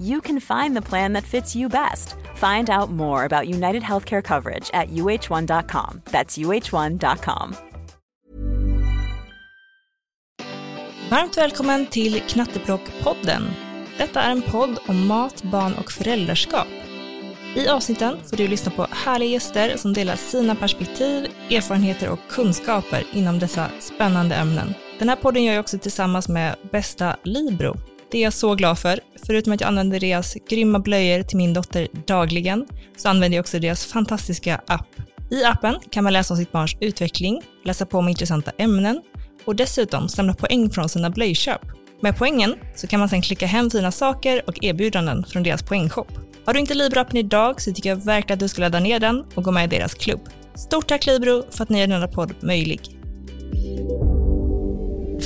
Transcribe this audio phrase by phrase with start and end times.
[0.00, 2.14] you can find the plan that fits you best.
[2.36, 6.02] Find out more about United Healthcare coverage at uh1.com.
[6.10, 7.54] That's uh1.com.
[11.10, 13.42] Varmt välkommen till Knatteplock-podden.
[13.98, 16.68] Detta är en podd om mat, barn och föräldraskap.
[17.56, 23.04] I avsnitten får du lyssna på härliga gäster som delar sina perspektiv, erfarenheter och kunskaper
[23.12, 24.74] inom dessa spännande ämnen.
[24.98, 27.93] Den här podden gör jag också tillsammans med bästa Libro.
[28.14, 29.00] Det är jag så glad för.
[29.26, 33.58] Förutom att jag använder deras grymma blöjor till min dotter dagligen, så använder jag också
[33.58, 34.86] deras fantastiska app.
[35.30, 39.02] I appen kan man läsa om sitt barns utveckling, läsa på om intressanta ämnen
[39.44, 41.60] och dessutom samla poäng från sina blöjköp.
[42.00, 46.08] Med poängen så kan man sedan klicka hem fina saker och erbjudanden från deras poängshop.
[46.46, 49.24] Har du inte Libro-appen idag så tycker jag verkligen att du ska ladda ner den
[49.34, 50.20] och gå med i deras klubb.
[50.54, 52.80] Stort tack Libro för att ni gör denna podd möjlig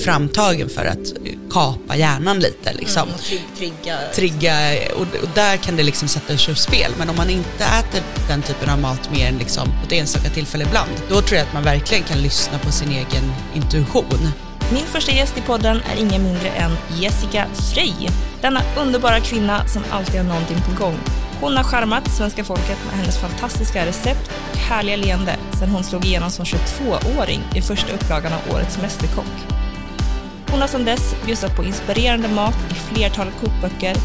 [0.04, 1.12] framtagen för att
[1.50, 2.72] kapa hjärnan lite.
[2.72, 3.09] Liksom.
[3.59, 3.98] trigga.
[4.14, 4.54] Trigga,
[4.94, 6.92] och, och där kan det liksom sätta sig ur spel.
[6.98, 10.28] Men om man inte äter den typen av mat mer än liksom på ett enstaka
[10.28, 14.28] tillfälle ibland, då tror jag att man verkligen kan lyssna på sin egen intuition.
[14.72, 16.70] Min första gäst i podden är ingen mindre än
[17.00, 18.09] Jessica Frey.
[18.41, 20.98] Denna underbara kvinna som alltid har någonting på gång.
[21.41, 26.04] Hon har charmat svenska folket med hennes fantastiska recept och härliga leende sedan hon slog
[26.04, 29.67] igenom som 22-åring i första upplagan av Årets Mästerkock.
[30.50, 33.97] Hon har sedan dess bjussat på inspirerande mat i flertalet kokböcker.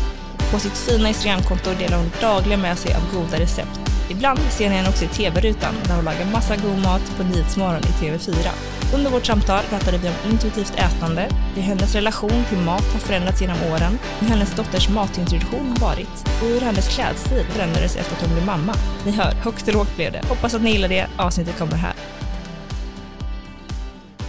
[0.52, 3.80] På sitt fina Instagramkonto delar hon dagligen med sig av goda recept.
[4.09, 7.81] Ibland ser ni henne också i TV-rutan där hon lagar massa god mat på Nyhetsmorgon
[7.81, 8.48] i TV4.
[8.96, 13.42] Under vårt samtal pratade vi om intuitivt ätande, hur hennes relation till mat har förändrats
[13.42, 18.22] genom åren, hur hennes dotters matintroduktion har varit och hur hennes klädstil förändrades efter att
[18.22, 18.74] hon blev mamma.
[19.06, 20.22] Ni hör, högt och lågt blev det.
[20.30, 21.08] Hoppas att ni gillar det.
[21.18, 21.94] Avsnittet kommer här.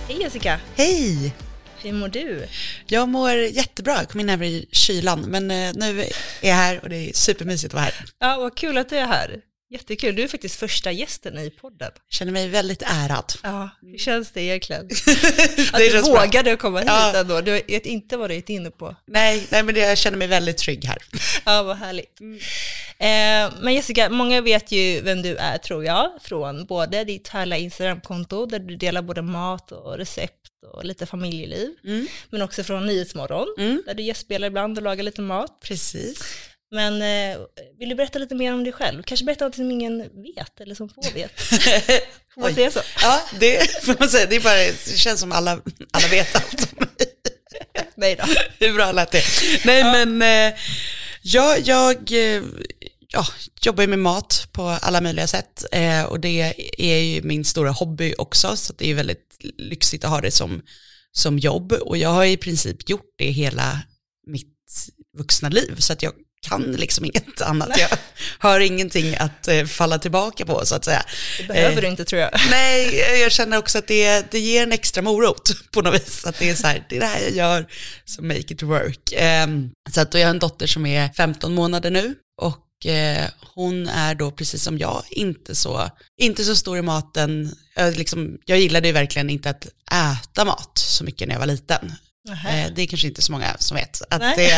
[0.08, 0.58] Hej Jessica!
[0.76, 1.43] Hej!
[1.84, 2.46] Hur mår du?
[2.86, 6.08] Jag mår jättebra, jag kom in här i kylan, men eh, nu är
[6.48, 7.94] jag här och det är supermysigt att vara här.
[8.18, 9.36] Ja, vad kul att du är här.
[9.70, 10.16] Jättekul.
[10.16, 11.90] Du är faktiskt första gästen i podden.
[11.94, 13.32] Jag känner mig väldigt ärad.
[13.42, 14.84] Ja, hur känns det egentligen?
[15.72, 16.20] Att det du känns bra.
[16.20, 17.16] vågade komma hit Ja.
[17.16, 17.40] ändå.
[17.40, 18.96] Du vet inte vad du är inne på.
[19.06, 20.98] Nej, nej men det, jag känner mig väldigt trygg här.
[21.44, 22.20] Ja, vad härligt.
[22.98, 27.58] Eh, men Jessica, många vet ju vem du är tror jag, från både ditt härliga
[27.58, 32.06] Instagramkonto där du delar både mat och recept och lite familjeliv, Mm.
[32.30, 33.82] men också från Nyhetsmorgon Mm.
[33.86, 35.60] där du gästspelar ibland och lagar lite mat.
[35.60, 36.18] Precis.
[36.70, 37.38] Men eh,
[37.78, 39.02] vill du berätta lite mer om dig själv?
[39.02, 41.40] Kanske berätta något som ingen vet eller som få vet.
[42.34, 42.80] Får man säga så?
[43.02, 44.26] Ja, det får man säga.
[44.26, 45.50] Det, är bara, det känns som alla,
[45.90, 47.08] alla vet allt om mig.
[47.94, 48.24] Nej då.
[48.66, 49.22] Hur bra lät det?
[49.64, 50.58] Nej men, eh,
[51.22, 52.42] jag, jag eh,
[53.14, 53.26] ja,
[53.60, 57.70] jobbar ju med mat på alla möjliga sätt eh, och det är ju min stora
[57.70, 60.62] hobby också så det är väldigt lyxigt att ha det som,
[61.12, 63.80] som jobb och jag har i princip gjort det hela
[64.26, 64.54] mitt
[65.18, 66.12] vuxna liv så att jag
[66.48, 67.78] kan liksom inget annat.
[67.78, 67.88] Jag
[68.38, 71.04] har ingenting att eh, falla tillbaka på så att säga.
[71.38, 72.30] Det behöver Eh, du inte tror jag.
[72.50, 76.26] Nej, jag känner också att det, det ger en extra morot på något vis.
[76.26, 77.66] Att det är så här, det är det här jag gör
[78.04, 79.12] som make it work.
[79.16, 82.14] Ehm, så att jag har en dotter som är 15 månader nu
[82.84, 85.90] och eh, hon är då precis som jag inte så,
[86.20, 87.54] inte så stor i maten.
[87.76, 91.46] Jag, liksom, jag gillade ju verkligen inte att äta mat så mycket när jag var
[91.46, 91.92] liten.
[92.28, 94.02] Eh, det är kanske inte så många som vet.
[94.10, 94.36] Att Nej.
[94.36, 94.52] det,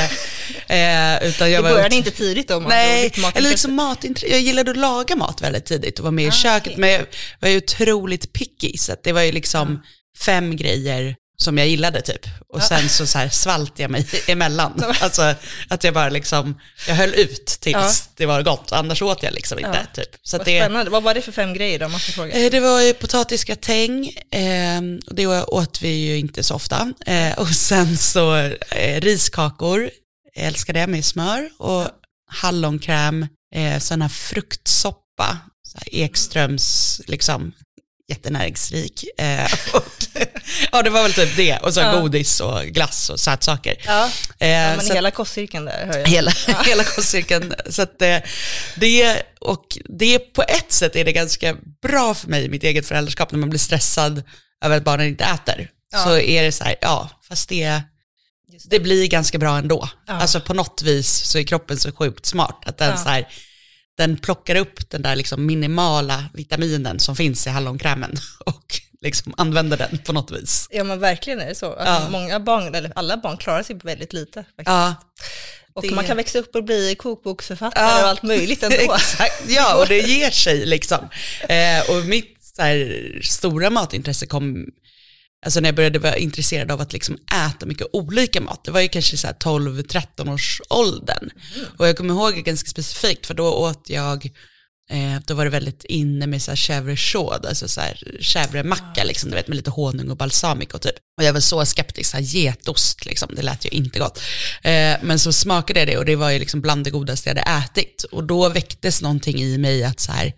[0.75, 2.59] eh, utan jag Det var började ut- inte tidigt då?
[2.61, 4.33] Nej, eller liksom matintresse.
[4.33, 6.67] Jag gillade att laga mat väldigt tidigt och vara med i Ah, köket.
[6.73, 6.81] okej.
[6.81, 7.07] Men jag
[7.41, 9.83] var ju otroligt picky, så det var ju liksom
[10.19, 12.27] fem grejer som jag gillade typ.
[12.49, 14.85] Och sen så, så här svalt jag mig emellan.
[15.01, 15.35] Alltså
[15.69, 17.75] att jag bara liksom, jag höll ut tills
[18.07, 18.13] Ja.
[18.17, 19.87] det var gott, annars åt jag liksom inte.
[19.95, 20.09] Typ.
[20.23, 20.91] Så Vad det, spännande.
[20.91, 22.33] Vad var det för fem grejer då, fråga?
[22.45, 26.93] Eh, Det var ju potatisgratäng, eh, och det åt vi ju inte så ofta.
[27.07, 28.37] Eh, och sen så
[28.71, 29.91] eh, riskakor,
[30.35, 31.89] jag älskar det med smör, och
[32.31, 37.53] hallonkräm, eh, sån här fruktsoppa, så här Ekströms, liksom,
[38.09, 39.05] jättenäringsrik.
[39.19, 39.85] Eh, och,
[40.73, 42.01] ja, det var väl typ det, och så Ja.
[42.01, 43.77] godis och glass och sötsaker.
[43.87, 46.07] Ja, Eh, ja men hela kostcirkeln där hör jag.
[46.09, 46.31] Hela,
[46.67, 47.55] hela kostcirkeln.
[47.71, 48.23] Så att det,
[48.77, 52.87] det, och det på ett sätt är det ganska bra för mig i mitt eget
[52.87, 54.23] föräldraskap när man blir stressad
[54.65, 55.71] över att barnen inte äter.
[55.93, 55.99] Ja.
[56.05, 57.83] Så är det så här, ja, fast det,
[58.65, 59.89] det blir ganska bra ändå.
[60.07, 60.13] Ja.
[60.15, 62.97] Alltså på något vis så är kroppen så sjukt smart att den Ja.
[62.97, 63.29] så här,
[63.97, 68.17] den plockar upp den där liksom minimala vitaminen som finns i hallonkrämen
[68.47, 70.69] och liksom använder den på något vis.
[70.71, 71.67] Ja men verkligen är det så.
[71.73, 72.09] Alltså, Ja.
[72.11, 74.43] Många barn, eller alla barn klarar sig på väldigt lite.
[74.43, 74.67] Faktiskt.
[74.67, 74.95] Ja,
[75.73, 78.03] och det- man kan växa upp och bli kokboksförfattare Ja.
[78.03, 78.77] och allt möjligt ändå.
[78.95, 81.09] Exakt, ja och det ger sig liksom.
[81.49, 84.67] Eh, och mitt så här, stora matintresse kom,
[85.45, 88.81] alltså när jag började vara intresserad av att liksom äta mycket olika mat, det var
[88.81, 91.31] ju kanske så här 12-13 års åldern.
[91.77, 94.31] Och jag kommer ihåg ganska specifikt, för då åt jag,
[94.91, 99.05] eh, då var det väldigt inne med så här chèvre chaud, alltså så här chèvremacka
[99.05, 100.95] liksom, du vet med lite honung och balsamico typ.
[101.19, 104.23] Och jag var så skeptisk, så här getost liksom, det lät ju inte gott.
[104.63, 107.37] Eh, men så smakade jag det och det var ju liksom bland det godaste jag
[107.37, 108.05] hade ätit.
[108.05, 110.33] Och då väcktes någonting i mig att så här,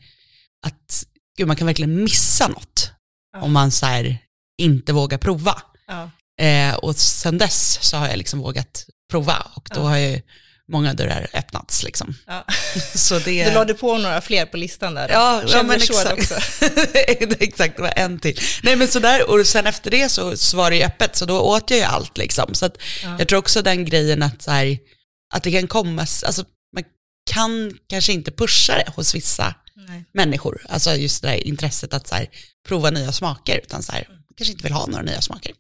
[0.67, 1.05] att
[1.39, 2.91] gud man kan verkligen missa något
[3.37, 4.19] om man så här
[4.58, 5.62] inte vågar prova.
[5.87, 6.10] Ja.
[6.44, 10.20] Eh, och sen dess så har jag liksom vågat prova och då har ju
[10.69, 12.14] många dörrar öppnats liksom.
[12.26, 12.44] Ja.
[12.94, 13.44] Så det...
[13.44, 15.08] Du lade på några fler på listan där.
[15.08, 16.32] Ja, ja men exakt.
[17.43, 18.40] exakt, det var en till.
[18.62, 21.40] Nej men sådär, och sen efter det så, så var det ju öppet, så då
[21.40, 22.55] åt jag ju allt liksom.
[22.55, 22.76] Så att
[23.19, 24.78] jag tror också den grejen att, så här,
[25.34, 26.44] att det kan komma, alltså
[26.75, 26.84] man
[27.31, 29.55] kan kanske inte pusha det hos vissa
[29.88, 30.05] Nej.
[30.12, 32.26] människor, alltså just det där intresset att så här,
[32.69, 34.08] prova nya smaker, utan så här,
[34.38, 35.52] kanske inte vill ha några nya smaker.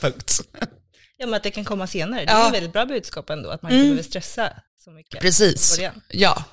[0.00, 0.40] Punkt.
[1.16, 2.24] Ja men att det kan komma senare.
[2.24, 2.44] Det Ja.
[2.44, 4.52] är ett väldigt bra budskap ändå, att man inte behöver stressa
[4.84, 5.20] så mycket.
[5.20, 6.44] Precis, ja,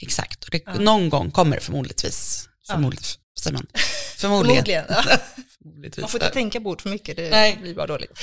[0.00, 0.44] exakt.
[0.44, 3.04] Och det, Någon gång kommer det förmodligtvis, förmodligen,
[3.40, 3.66] säger man,
[4.16, 4.64] förmodligen.
[4.64, 4.84] Förmodligen.
[4.88, 5.18] Ja.
[5.62, 6.02] Förmodligtvis.
[6.02, 7.58] Man får inte tänka bort för mycket, det Nej.
[7.62, 8.18] blir bara dåligt.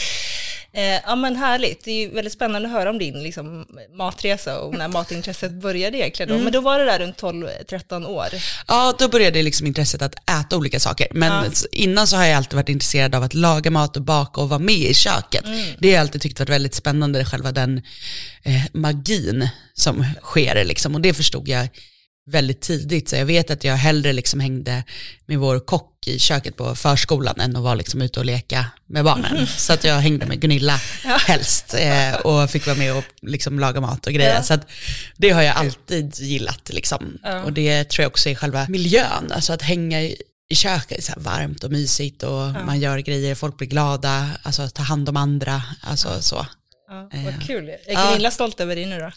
[0.76, 4.60] Eh, ja men härligt, det är ju väldigt spännande att höra om din liksom, matresa
[4.60, 6.30] och när matintresset började egentligen.
[6.30, 6.40] Mm.
[6.40, 6.44] Då.
[6.44, 8.28] Men då var det där runt 12-13 år.
[8.68, 11.08] Ja, då började liksom intresset att äta olika saker.
[11.12, 14.50] Men innan så har jag alltid varit intresserad av att laga mat och baka och
[14.50, 15.46] vara med i köket.
[15.80, 17.78] Det har jag alltid tyckt varit väldigt spännande, själva den
[18.44, 20.66] eh, magin som sker.
[20.66, 20.96] Liksom.
[20.96, 21.68] Och det förstod jag
[22.26, 23.10] väldigt tidigt.
[23.10, 24.84] Så jag vet att jag hellre liksom hängde
[25.26, 29.04] med vår kock i köket på förskolan än att vara liksom ute och leka med
[29.04, 29.48] barnen.
[29.58, 33.82] Så att jag hängde med Gunilla helst eh, och fick vara med och liksom laga
[33.82, 34.36] mat och grejer.
[34.36, 34.44] Ja.
[34.44, 34.68] Så att
[35.18, 36.70] det har jag alltid gillat.
[36.70, 37.18] Liksom.
[37.46, 41.02] Och det tror jag också är själva miljön, alltså att hänga i, i köket, är
[41.02, 45.18] så varmt och mysigt och man gör grejer, folk blir glada, alltså ta hand om
[45.18, 46.46] andra, alltså så.
[46.88, 47.70] Ja, Eh, vad kul.
[47.70, 49.12] Är Gunilla stolt över dig nu då?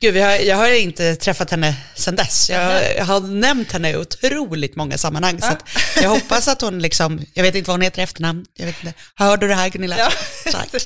[0.00, 2.50] Gud, vi har, jag har inte träffat henne sedan dess.
[2.50, 5.40] Jag, jag har nämnt henne i otroligt många sammanhang.
[5.40, 5.62] Så att
[6.02, 8.84] jag hoppas att hon liksom, jag vet inte vad hon heter i efternamn, jag vet
[8.84, 8.94] inte.
[9.14, 9.96] Hör du det här Gunilla?
[9.98, 10.10] Ja.
[10.52, 10.68] Tack.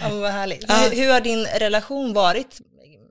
[0.00, 0.64] Ja, vad härligt.
[0.68, 0.74] Ja.
[0.76, 2.60] Hur, hur har din relation varit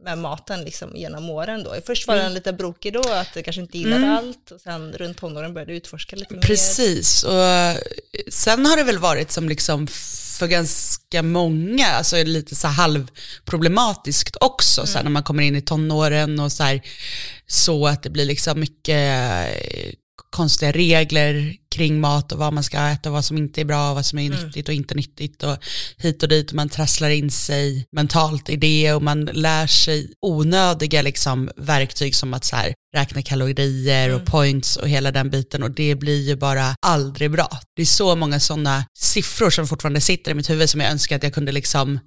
[0.03, 1.75] med maten liksom, genom åren då?
[1.85, 2.25] Först var Mm.
[2.25, 5.71] den lite brokig då, att du kanske inte gillade allt och sen runt tonåren började
[5.71, 6.41] du utforska lite mer.
[6.41, 7.77] Precis, och eh,
[8.29, 9.87] sen har det väl varit som liksom
[10.41, 15.61] för ganska många, alltså lite så halvproblematiskt också, så här, när man kommer in i
[15.61, 16.81] tonåren och så här,
[17.47, 19.93] så att det blir liksom mycket eh,
[20.29, 23.93] konstiga regler kring mat och vad man ska äta och vad som inte är bra,
[23.93, 25.57] vad som är nyttigt och inte nyttigt och
[25.97, 26.49] hit och dit.
[26.49, 32.15] Och man trasslar in sig mentalt i det och man lär sig onödiga liksom verktyg
[32.15, 35.63] som att så här, räkna kalorier och points och hela den biten.
[35.63, 37.59] Och det blir ju bara aldrig bra.
[37.75, 41.15] Det är så många sådana siffror som fortfarande sitter i mitt huvud som jag önskar
[41.15, 41.99] att jag kunde liksom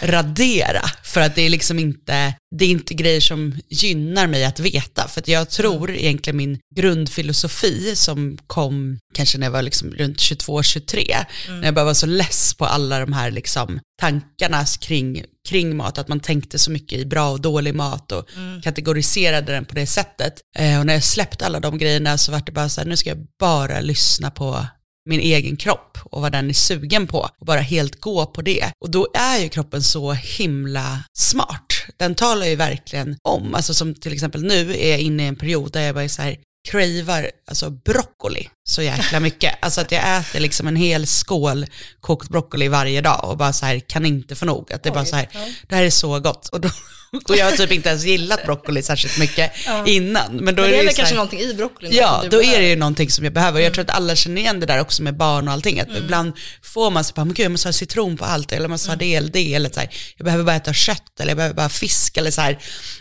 [0.00, 0.82] radera.
[1.04, 5.08] För att det är liksom inte, det är inte grejer som gynnar mig att veta.
[5.08, 10.18] För att jag tror egentligen min grundfilosofi som kom kanske när jag var liksom runt
[10.18, 15.76] 22-23 när jag bara var så less på alla de här liksom tankarna kring, kring
[15.76, 18.28] mat, att man tänkte så mycket i bra och dålig mat och
[18.62, 20.34] kategoriserade den på det sättet.
[20.58, 22.96] Eh, och när jag släppte alla de grejerna så var det bara så här, nu
[22.96, 24.66] ska jag bara lyssna på
[25.06, 28.72] min egen kropp och vad den är sugen på och bara helt gå på det.
[28.80, 31.72] Och då är ju kroppen så himla smart.
[31.96, 35.36] Den talar ju verkligen om, alltså som till exempel nu är jag inne i en
[35.36, 39.54] period där jag bara är så här, cravar alltså broccoli så jäkla mycket.
[39.60, 41.66] Alltså att jag äter liksom en hel skål
[42.00, 44.72] kokt broccoli varje dag och bara så här kan inte få nog.
[44.72, 45.28] Att det är bara så här,
[45.68, 46.48] det här är så gott.
[46.48, 46.68] Och, då,
[47.28, 49.52] och jag har typ inte ens gillat broccoli särskilt mycket
[49.86, 50.36] innan.
[50.36, 52.22] Men då Men är det är ju väl så här- kanske någonting i broccolin Ja,
[52.30, 52.60] då är behöver.
[52.60, 53.60] det ju någonting som jag behöver.
[53.60, 55.80] Jag tror att alla känner igen det där också med barn och allting.
[55.80, 56.32] Att ibland
[56.62, 58.90] får man så bara, men gud jag måste ha citron på allt, eller jag måste
[58.90, 61.54] ha det eller det, eller så här, jag behöver bara äta kött, eller jag behöver
[61.54, 62.58] bara fisk, eller så här.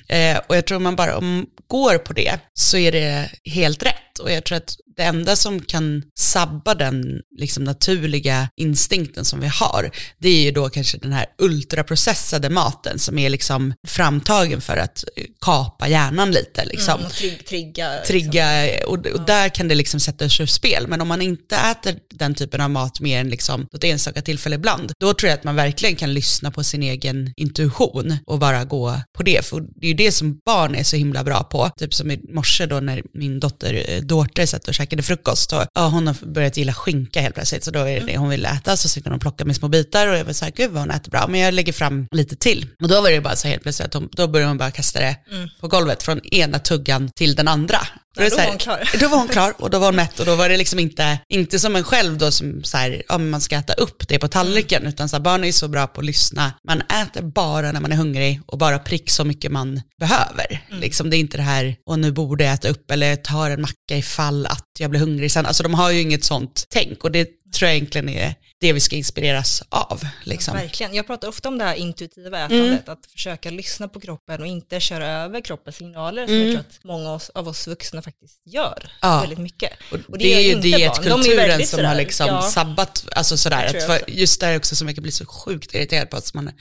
[0.07, 3.83] Eh, och jag tror man bara, om man går på det, så är det helt
[3.83, 3.95] rätt.
[4.19, 9.48] Och jag tror att det enda som kan sabba den liksom, naturliga instinkten som vi
[9.48, 14.77] har, det är ju då kanske den här ultraprocessade maten som är liksom framtagen för
[14.77, 16.65] att eh, kapa hjärnan lite.
[16.65, 17.89] Liksom Mm, och trigg, trigga.
[17.91, 18.07] liksom.
[18.07, 20.88] trigga och, och där kan det liksom sätta sig ur spel.
[20.88, 24.55] Men om man inte äter den typen av mat mer än liksom ett enstaka tillfälle
[24.55, 28.63] ibland, då tror jag att man verkligen kan lyssna på sin egen intuition och bara
[28.63, 29.45] gå på det.
[29.45, 31.69] För det är ju det som barn är så himla bra på.
[31.77, 35.88] Typ som i morse då när min dotter Dorte satt och käkade frukost, och, ja,
[35.88, 38.77] hon har börjat gilla skinka helt plötsligt, så då är det det hon vill äta,
[38.77, 40.81] så sitter hon och plockar med små bitar och jag var så här, gud vad
[40.81, 42.67] hon äter bra, men jag lägger fram lite till.
[42.81, 45.00] Och då var det bara så helt plötsligt att hon, då började hon bara kasta
[45.00, 45.15] det
[45.62, 47.77] på golvet från ena tuggan till den andra.
[48.17, 48.89] Ja, då så här- var hon klar.
[49.00, 51.19] Då var hon klar och då var hon mätt och då var det liksom inte,
[51.29, 54.19] inte som en själv då som så här, ja, men man ska äta upp det
[54.19, 54.89] på tallriken, Mm.
[54.93, 56.51] utan så här, barn är ju så bra på att lyssna.
[56.67, 60.63] Man äter bara när man är hungrig och bara prick så mycket man behöver.
[60.69, 60.81] Mm.
[60.81, 63.62] Liksom, det är inte det här, och nu borde jag äta upp eller tar en
[63.62, 65.45] macka ifall att jag blir hungrig sen.
[65.45, 68.79] Alltså de har ju inget sånt tänk och det tror jag egentligen är det vi
[68.79, 70.07] ska inspireras av.
[70.23, 70.53] Liksom.
[70.53, 70.93] Verkligen.
[70.93, 72.61] Jag pratar ofta om det här intuitiva Mm.
[72.61, 76.59] ätandet, att försöka lyssna på kroppen och inte köra över kroppens signaler som jag tror
[76.59, 78.89] att många av oss, vuxna faktiskt gör Mm.
[79.01, 79.19] Ja.
[79.21, 79.71] väldigt mycket.
[80.09, 80.71] Och det, är ju gör inte barn.
[80.71, 82.41] De är dietkulturen väldigt som sådär, har liksom ja.
[82.41, 86.09] sabbat, alltså sådär, Det att just där också som jag kan bli så sjukt irriterad
[86.09, 86.51] på, att man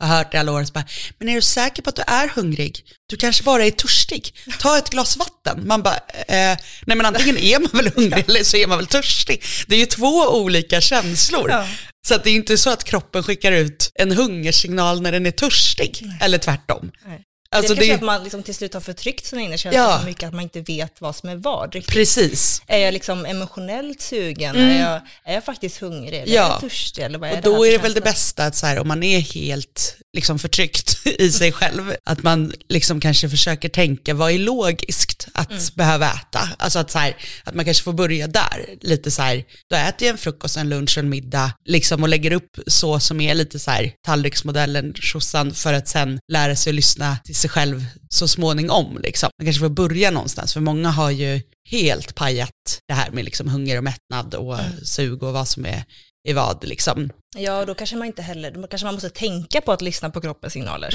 [0.00, 0.84] har hört i alla år, så bara,
[1.18, 2.84] men är du säker på att du är hungrig?
[3.06, 4.34] Du kanske bara är törstig.
[4.58, 5.66] Ta ett glas vatten.
[5.66, 5.96] Man bara,
[6.28, 9.44] eh, nej men antingen är man väl hungrig eller så är man väl törstig.
[9.66, 11.50] Det är ju två olika känslor.
[11.50, 11.66] Ja.
[12.08, 16.06] Så det är inte så att kroppen skickar ut en hungersignal när den är törstig,
[16.20, 16.90] eller tvärtom.
[17.06, 17.22] Nej.
[17.52, 19.84] Alltså det är kanske det, att man liksom till slut har förtryckt sina inre känslor
[19.84, 19.98] Ja.
[20.00, 21.94] så mycket att man inte vet vad som är vad riktigt.
[21.94, 22.62] precis.
[22.66, 24.56] Är jag liksom emotionellt sugen?
[24.56, 26.18] Är, jag, är jag faktiskt hungrig?
[26.22, 26.44] Eller Ja.
[26.46, 27.02] är jag törstig?
[27.02, 29.02] Eller vad är Och då är det väl det bästa att så här, om man
[29.02, 34.38] är helt liksom förtryckt i sig själv, att man liksom kanske försöker tänka vad är
[34.38, 35.62] logiskt att Mm.
[35.74, 36.48] behöva äta.
[36.58, 40.06] Alltså att, så här, att man kanske får börja där, lite så här, då äter
[40.06, 43.34] jag en frukost, en lunch och en middag, liksom och lägger upp så som är
[43.34, 47.84] lite så här tallriksmodellen, tjosan, för att sen lära sig att lyssna till sig själv
[48.08, 48.98] så småningom.
[49.02, 49.30] Liksom.
[49.38, 51.40] Man kanske får börja någonstans, för många har ju
[51.70, 52.50] helt pajat
[52.88, 54.84] det här med liksom hunger och mättnad och Mm.
[54.84, 55.84] sug och vad som är
[56.28, 57.10] i vad liksom.
[57.36, 60.20] Ja, då kanske man inte heller, då kanske man måste tänka på att lyssna på
[60.20, 60.90] kroppens signaler.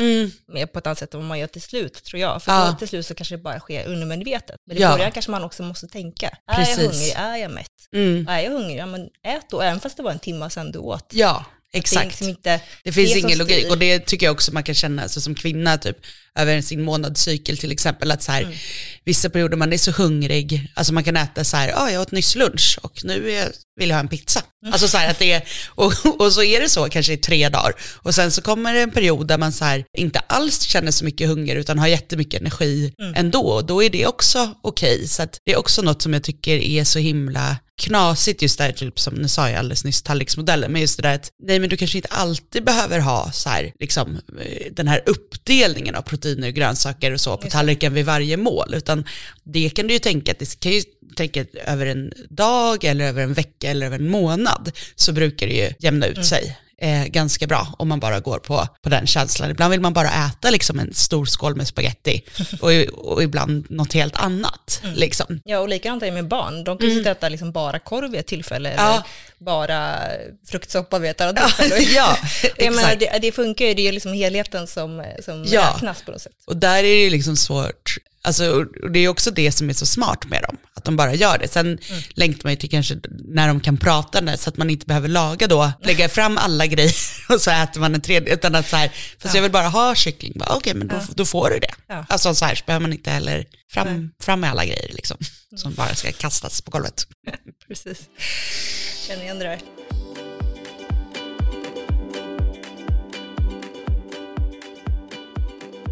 [0.53, 2.43] Mer på ett annat sätt än vad man gör till slut, tror jag.
[2.43, 2.75] För Ja.
[2.79, 4.55] till slut så kanske det bara sker undermedvetet.
[4.67, 4.91] Men i Ja.
[4.91, 6.37] början kanske man också måste tänka.
[6.51, 6.77] Är Precis.
[6.77, 7.13] jag hungrig?
[7.17, 7.71] Är jag mätt?
[7.93, 8.27] Mm.
[8.27, 8.77] Är jag hungrig?
[8.77, 11.09] Ja, men ät då, även fast det var en timme sedan du åt.
[11.13, 12.05] Ja, Det är exakt.
[12.05, 15.01] liksom inte Det finns det ingen logik och det tycker jag också man kan känna
[15.01, 15.97] alltså, som kvinna typ
[16.35, 18.55] över sin månadscykel till exempel att så här, Mm.
[19.05, 22.11] Vissa perioder man är så hungrig, alltså man kan äta så här, ja jag åt
[22.11, 24.41] nyss lunch och nu är, vill jag ha en pizza.
[24.63, 24.73] Mm.
[24.73, 27.49] Alltså så här att det är, och, och så är det så kanske i tre
[27.49, 30.91] dagar och sen så kommer det en period där man så här inte alls känner
[30.91, 33.13] så mycket hunger utan har jättemycket energi Mm.
[33.15, 35.07] ändå och då är det också okej.
[35.07, 38.71] Så att det är också något som jag tycker är så himla knasigt just där,
[38.71, 41.69] typ som nu sa jag alldeles nyss, tallriksmodellen, men just det där att nej men
[41.69, 46.47] du kanske inte alltid behöver ha så här, liksom, eh, den här uppdelningen av proteiner
[46.47, 49.05] och grönsaker och så på tallriken vid varje mål, utan
[49.43, 50.83] det kan du ju tänka att det kan ju
[51.15, 55.53] tänka över en dag eller över en vecka eller över en månad så brukar det
[55.53, 56.57] ju jämna ut sig.
[56.81, 59.49] Eh, ganska bra om man bara går på, på den känslan.
[59.51, 62.21] Ibland vill man bara äta liksom en stor skål med spaghetti
[62.61, 62.71] och,
[63.11, 64.81] och ibland något helt annat.
[64.95, 65.41] Liksom.
[65.45, 66.63] Ja, och likadant är det med barn.
[66.63, 68.85] De kan ju sitta och äta liksom bara korv vid ett tillfälle, Mm.
[68.85, 68.91] Ja.
[68.93, 69.03] eller
[69.45, 69.97] bara
[70.47, 71.75] fruktsoppa vid ett annat tillfälle.
[71.95, 72.17] ja,
[72.57, 75.71] Jag menar, det, det funkar ju, det är liksom helheten som, som Ja.
[75.75, 76.31] räknas på något sätt.
[76.47, 80.25] Och där är det liksom svårt, alltså, det är också det som är så smart
[80.25, 81.47] med dem, att de bara gör det.
[81.47, 81.77] Sen
[82.09, 85.07] längtar man ju till kanske när de kan prata när, så att man inte behöver
[85.07, 86.93] laga då, lägga fram alla grejer
[87.29, 89.95] och så äter man en tredje, utan att så här, fast jag vill bara ha
[89.95, 91.73] kyckling, okej men då, då får du det.
[91.87, 92.05] Ja.
[92.09, 95.17] Alltså så här så behöver man inte heller fram, fram med alla grejer liksom,
[95.55, 97.07] som bara ska kastas på golvet.
[97.67, 97.99] Precis.
[99.07, 99.84] Känner igen det där.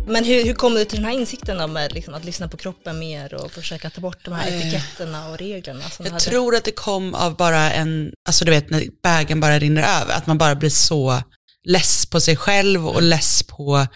[0.08, 2.58] Men hur, hur kom du till den här insikten då med liksom, att lyssna på
[2.58, 5.84] kroppen mer och försöka ta bort de här etiketterna och reglerna?
[6.00, 6.20] Jag hade?
[6.20, 10.14] tror att det kom av bara en, alltså du vet när bägaren bara rinner över,
[10.14, 11.22] att man bara blir så
[11.68, 13.88] less på sig själv och less på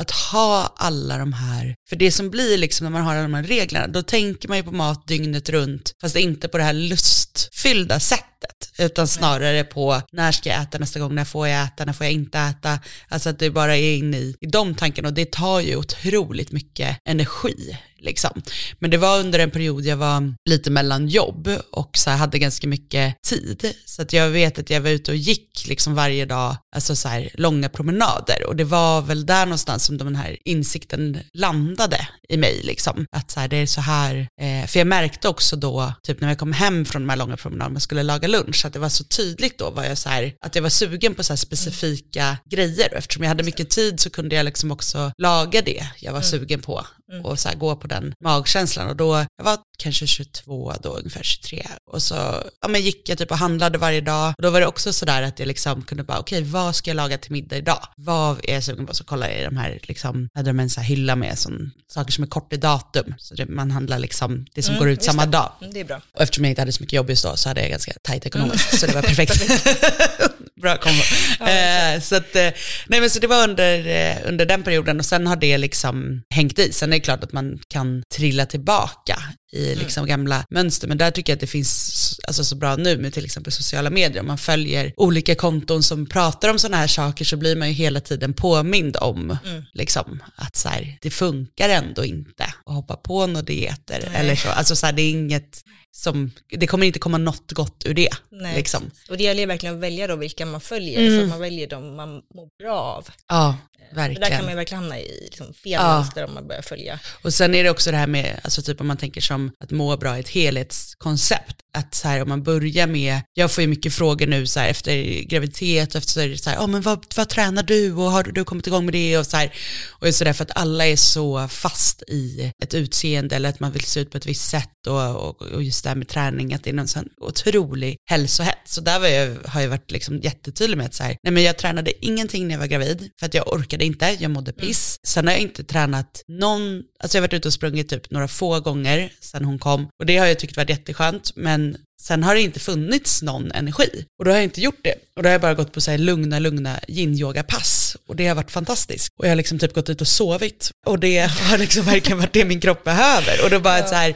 [0.00, 3.34] att ha alla de här, för det som blir liksom när man har alla de
[3.34, 6.72] här reglerna, då tänker man ju på mat dygnet runt, fast inte på det här
[6.72, 8.35] lustfyllda sättet,
[8.78, 12.06] utan snarare på när ska jag äta nästa gång, när får jag äta, när får
[12.06, 12.78] jag inte äta,
[13.08, 16.52] alltså att det bara är inne i, i de tankarna och det tar ju otroligt
[16.52, 18.42] mycket energi liksom.
[18.78, 22.38] Men det var under en period jag var lite mellan jobb och så här hade
[22.38, 23.72] ganska mycket tid.
[23.84, 27.08] Så att jag vet att jag var ute och gick liksom varje dag, alltså så
[27.08, 28.46] här långa promenader.
[28.46, 33.06] Och det var väl där någonstans som den här insikten landade i mig liksom.
[33.16, 36.28] Att så här, det är så här, eh, för jag märkte också då, typ när
[36.28, 38.88] jag kom hem från de här långa promenaderna, och skulle laga lunch, att det var
[38.88, 42.38] så tydligt då, var jag så här, att jag var sugen på så här specifika
[42.50, 42.88] grejer.
[42.92, 46.20] Och eftersom jag hade mycket tid så kunde jag liksom också laga det jag var
[46.20, 46.86] sugen på
[47.24, 51.22] och så här gå på den magkänslan och då, jag var kanske 22 då, ungefär
[51.22, 52.14] 23 och så
[52.62, 55.22] ja, men gick jag typ och handlade varje dag och då var det också sådär
[55.22, 57.88] att jag liksom kunde bara okej vad ska jag laga till middag idag?
[57.96, 58.94] Vad är jag sugen på?
[58.94, 61.70] Så kollade jag i de här liksom, hade de en så här hylla med sån,
[61.88, 65.02] saker som är kort i datum så det, man handlar liksom det som går ut
[65.04, 65.32] samma det.
[65.32, 65.52] dag.
[65.60, 66.00] Mm, Det är bra.
[66.14, 68.26] Och eftersom jag inte hade så mycket jobb just då så hade jag ganska tajt
[68.26, 69.32] ekonomiskt så det var perfekt.
[70.62, 71.02] Bra kombo.
[71.50, 72.50] eh, så, att, eh,
[72.86, 76.22] nej, men så det var under, eh, under den perioden och sen har det liksom
[76.34, 76.72] hängt i.
[76.72, 79.16] Sen är det klart att man kan trilla tillbaka
[79.52, 82.96] i liksom gamla mönster, men där tycker jag att det finns alltså, så bra nu
[82.98, 84.20] med till exempel sociala medier.
[84.20, 87.74] Om man följer olika konton som pratar om sådana här saker så blir man ju
[87.74, 89.38] hela tiden påmind om
[89.72, 94.48] liksom, att så här, det funkar ändå inte att hoppa på några dieter eller så.
[94.48, 95.62] Alltså så här, det är inget
[95.92, 98.08] som, det kommer inte komma något gott ur det.
[98.30, 98.90] Nej, liksom.
[99.10, 101.68] Och det gäller ju verkligen att välja då vilka man följer, så att man väljer
[101.68, 103.08] dem man mår bra av.
[103.28, 103.56] Ja,
[103.88, 104.30] För där verkligen.
[104.30, 105.94] kan man ju verkligen hamna i liksom fel Ja.
[105.98, 106.98] mönster om man börjar följa.
[107.22, 109.70] Och sen är det också det här med, alltså typ om man tänker liksom att
[109.70, 111.56] må bra är ett helhetskoncept.
[111.76, 114.68] Att så här om man börjar med, jag får ju mycket frågor nu så här
[114.68, 118.44] efter graviditet och efter så här, oh, men vad, vad tränar du och har du
[118.44, 119.54] kommit igång med det och så här.
[119.90, 123.84] Och så därför att alla är så fast i ett utseende eller att man vill
[123.84, 126.64] se ut på ett visst sätt och, och, och just det här med träning, att
[126.64, 128.74] det är någon sån otrolig hälsohets.
[128.74, 131.58] Så där jag, har jag varit liksom jättetydlig med att så här, nej men jag
[131.58, 134.96] tränade ingenting när jag var gravid för att jag orkade inte, jag mådde piss.
[135.06, 138.28] Sen har jag inte tränat någon, alltså jag har varit ute och sprungit typ några
[138.28, 141.65] få gånger sedan hon kom och det har jag tyckt varit jätteskönt men
[142.00, 144.94] sen har det inte funnits någon energi och då har jag inte gjort det.
[145.16, 148.34] Och då har jag bara gått på så här lugna, lugna yin-yoga-pass och det har
[148.34, 149.08] varit fantastiskt.
[149.18, 152.32] Och jag har liksom typ gått ut och sovit och det har liksom verkligen varit
[152.32, 153.44] det min kropp behöver.
[153.44, 154.14] Och då bara så här,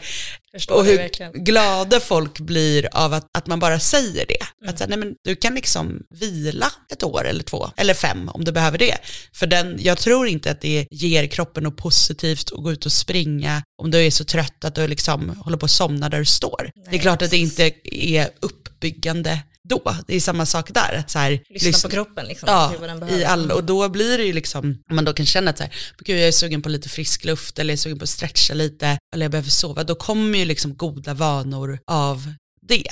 [0.71, 4.69] och hur glada folk blir av att, att man bara säger det.
[4.69, 8.45] Att så nej, men du kan liksom vila ett år eller två, eller fem om
[8.45, 8.99] du behöver det.
[9.33, 12.93] För den, jag tror inte att det ger kroppen något positivt att gå ut och
[12.93, 16.25] springa om du är så trött att du liksom håller på att somna där du
[16.25, 16.71] står.
[16.91, 19.97] det är klart att det inte är uppbyggande då.
[20.07, 20.97] Det är samma sak där.
[20.99, 22.75] Att så här, Lyssna på kroppen liksom, Ja,
[23.11, 25.65] i all, och då blir det ju liksom, om man då kan känna att så
[25.65, 28.09] här, gud, jag är sugen på lite frisk luft eller jag är sugen på att
[28.09, 32.87] stretcha lite eller jag behöver sova, då kommer ju liksom goda vanor av det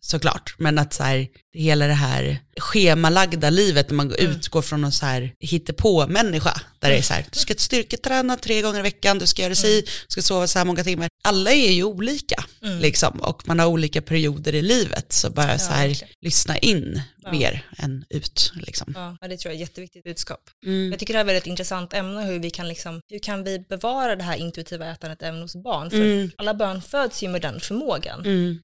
[0.00, 0.54] såklart.
[0.58, 5.06] Men att så här, hela det här schemalagda livet när man utgår från någon så
[5.06, 9.26] här hittepå-människa, där det är så här, du ska styrketräna tre gånger i veckan, du
[9.26, 11.08] ska göra si, du ska sova så här många timmar.
[11.22, 12.44] Alla är ju olika
[12.80, 16.14] liksom och man har olika perioder i livet så bara så här, verkligen.
[16.20, 18.92] lyssna in mer än ut liksom.
[19.20, 20.50] Ja, det tror jag är ett jätteviktigt budskap.
[20.66, 20.90] Mm.
[20.90, 23.44] Jag tycker det här är ett väldigt intressant ämne, hur vi kan liksom, hur kan
[23.44, 25.90] vi bevara det här intuitiva ätandet även hos barn?
[25.90, 26.30] För Mm.
[26.36, 28.20] alla barn föds ju med den förmågan,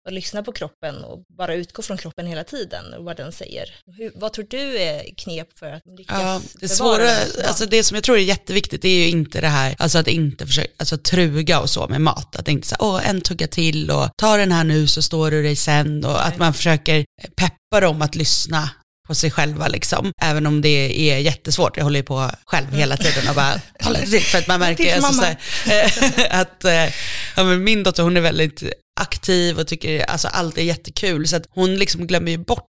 [0.06, 3.74] att lyssna på kroppen och bara utgå från kroppen hela tiden och vad den säger.
[3.96, 7.84] Hur, vad tror du är knep för att lyckas Ja, det svåra, det alltså det
[7.84, 10.98] som jag tror är jätteviktigt är ju inte det här, alltså att inte försöka, alltså
[10.98, 12.36] truga och så med mat.
[12.36, 15.42] Att inte säga, åh en tugga till och ta den här nu så står du
[15.42, 17.04] dig sen och att man försöker
[17.36, 18.70] peppa dem att lyssna
[19.06, 20.12] på sig själva liksom.
[20.22, 24.06] Även om det är jättesvårt, jag håller ju på själv hela tiden och bara håller
[24.06, 26.94] till för att man märker alltså, här, att eh,
[27.36, 28.62] ja, men min dotter hon är väldigt
[29.00, 32.66] aktiv och tycker alltså, allt är jättekul så att hon liksom glömmer ju bort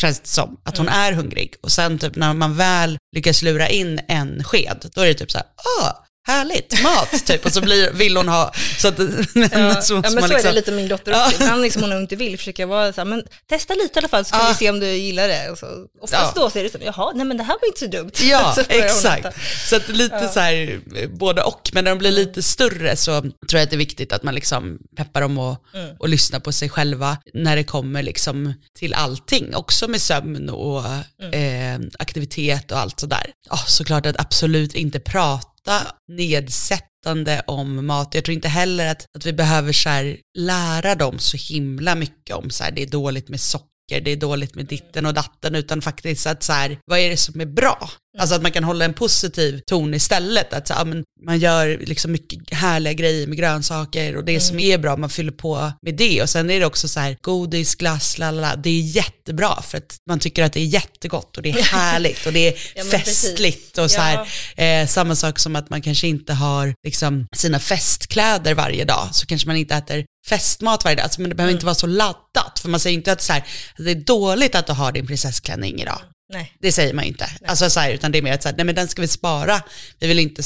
[0.00, 1.54] känns det som, att hon är hungrig.
[1.60, 5.30] Och sen typ när man väl lyckas lura in en sked, då är det typ
[5.30, 5.46] så här,
[5.80, 7.46] ah, härligt, mat typ.
[7.46, 8.98] Och så blir, vill hon ha, så att
[9.52, 11.42] Ja, så, ja, men så man är det liksom- lite min dotter också.
[11.42, 14.24] Ibland liksom hon inte vill försöka vara så här, men testa lite i alla fall
[14.24, 14.48] så kan Ja.
[14.48, 15.50] vi se om du gillar det.
[15.50, 15.66] Och så,
[16.00, 16.42] oftast Ja.
[16.42, 18.10] då så är det så, jaha, nej men det här var inte så dumt.
[18.30, 19.36] Ja, Så exakt.
[19.68, 20.80] Så att lite så här,
[21.16, 21.70] både och.
[21.72, 24.34] Men när de blir lite större så tror jag att det är viktigt att man
[24.34, 25.96] liksom peppar dem och, Mm.
[25.98, 29.54] och lyssnar på sig själva när det kommer liksom till allting.
[29.54, 30.84] Också med sömn och
[31.22, 31.82] Mm.
[31.82, 33.26] eh, aktivitet och allt sådär.
[33.50, 38.14] Ja, såklart att absolut inte prata prata nedsättande om mat.
[38.14, 42.36] Jag tror inte heller att, att vi behöver så här, lära dem så himla mycket
[42.36, 45.54] om så här, det är dåligt med socker det är dåligt med ditten och datten,
[45.54, 47.90] utan faktiskt att så här, vad är det som är bra?
[48.18, 50.52] Alltså att man kan hålla en positiv ton istället.
[50.52, 54.40] Att så, ja, men man gör liksom mycket härliga grejer med grönsaker och det Mm.
[54.40, 56.22] som är bra, man fyller på med det.
[56.22, 59.96] Och sen är det också så här, godis, glass, lalala, det är jättebra för att
[60.08, 62.90] man tycker att det är jättegott och det är härligt och det är Ja, men
[62.90, 63.22] precis.
[63.30, 63.78] festligt.
[63.78, 68.54] Och så här, eh, samma sak som att man kanske inte har liksom, sina festkläder
[68.54, 71.02] varje dag, så kanske man inte äter festmat varje dag.
[71.04, 71.36] Alltså, men det Mm.
[71.36, 73.44] behöver inte vara så laddat, för man säger inte att, så här,
[73.76, 76.00] det är dåligt att du har din prinsessklänning idag.
[76.30, 76.52] Nej.
[76.60, 77.30] Det säger man ju inte.
[77.46, 79.08] Alltså, så här, utan det är mer att så här, nej, men den ska vi
[79.08, 79.62] spara.
[79.98, 80.42] Vi vill inte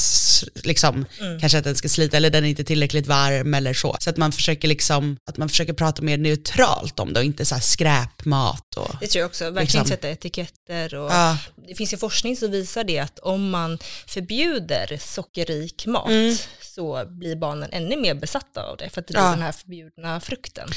[0.63, 1.39] liksom, Mm.
[1.39, 3.97] kanske att den ska slita eller den är inte tillräckligt varm eller så.
[3.99, 7.45] Så att man försöker, liksom, att man försöker prata mer neutralt om det och inte
[7.45, 8.75] så här skräpmat.
[8.75, 9.85] Och, Det tror jag också, verkligen Liksom.
[9.87, 11.37] sätta etiketter och Ja.
[11.67, 16.35] det finns ju forskning som visar det att om man förbjuder sockerrik mat Mm.
[16.61, 19.29] så blir barnen ännu mer besatta av det för att det är Ja.
[19.29, 20.69] den här förbjudna frukten.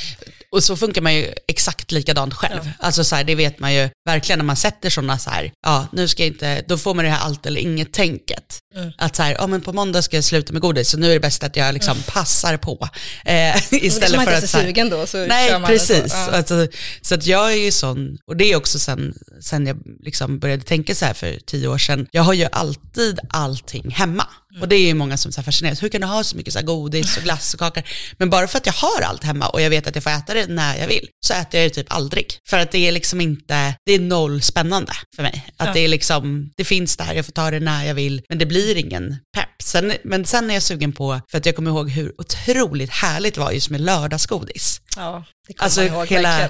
[0.50, 2.70] Och så funkar man ju exakt likadant själv.
[2.78, 5.86] Alltså så här, det vet man ju verkligen när man sätter sådana så här, ja
[5.92, 8.58] nu ska jag inte, då får man det här allt eller inget tänket.
[8.74, 8.92] Mm.
[8.98, 11.14] Att så här, ja men på måndag ska jag sluta med godis så nu är
[11.14, 12.88] det bäst att jag liksom passar på.
[13.24, 16.02] Eh, istället man för inte är att så sugen då så Nej, kör man precis.
[16.02, 16.16] det så.
[16.16, 16.36] Ja.
[16.36, 16.66] Alltså,
[17.02, 20.62] så att jag är ju sån, och det är också sen, sen jag liksom började
[20.62, 24.26] tänka så här för tio år sedan, jag har ju alltid allting hemma.
[24.56, 24.62] Mm.
[24.62, 26.62] Och det är ju många som så fascineras, hur kan du ha så mycket så
[26.62, 27.82] godis och glass och kakor?
[28.18, 30.34] Men bara för att jag har allt hemma och jag vet att jag får äta
[30.34, 32.38] det när jag vill, så äter jag det typ aldrig.
[32.48, 35.46] För att det är liksom inte, det är noll spännande för mig.
[35.56, 35.72] Att Ja.
[35.72, 38.46] det är liksom, det finns där, jag får ta det när jag vill, men det
[38.46, 39.62] blir ingen pepp.
[39.62, 43.34] Sen, men sen är jag sugen på, för att jag kommer ihåg hur otroligt härligt
[43.34, 44.80] det var just med lördagsgodis.
[44.96, 46.48] Ja, det kommer Alltså man ihåg hela,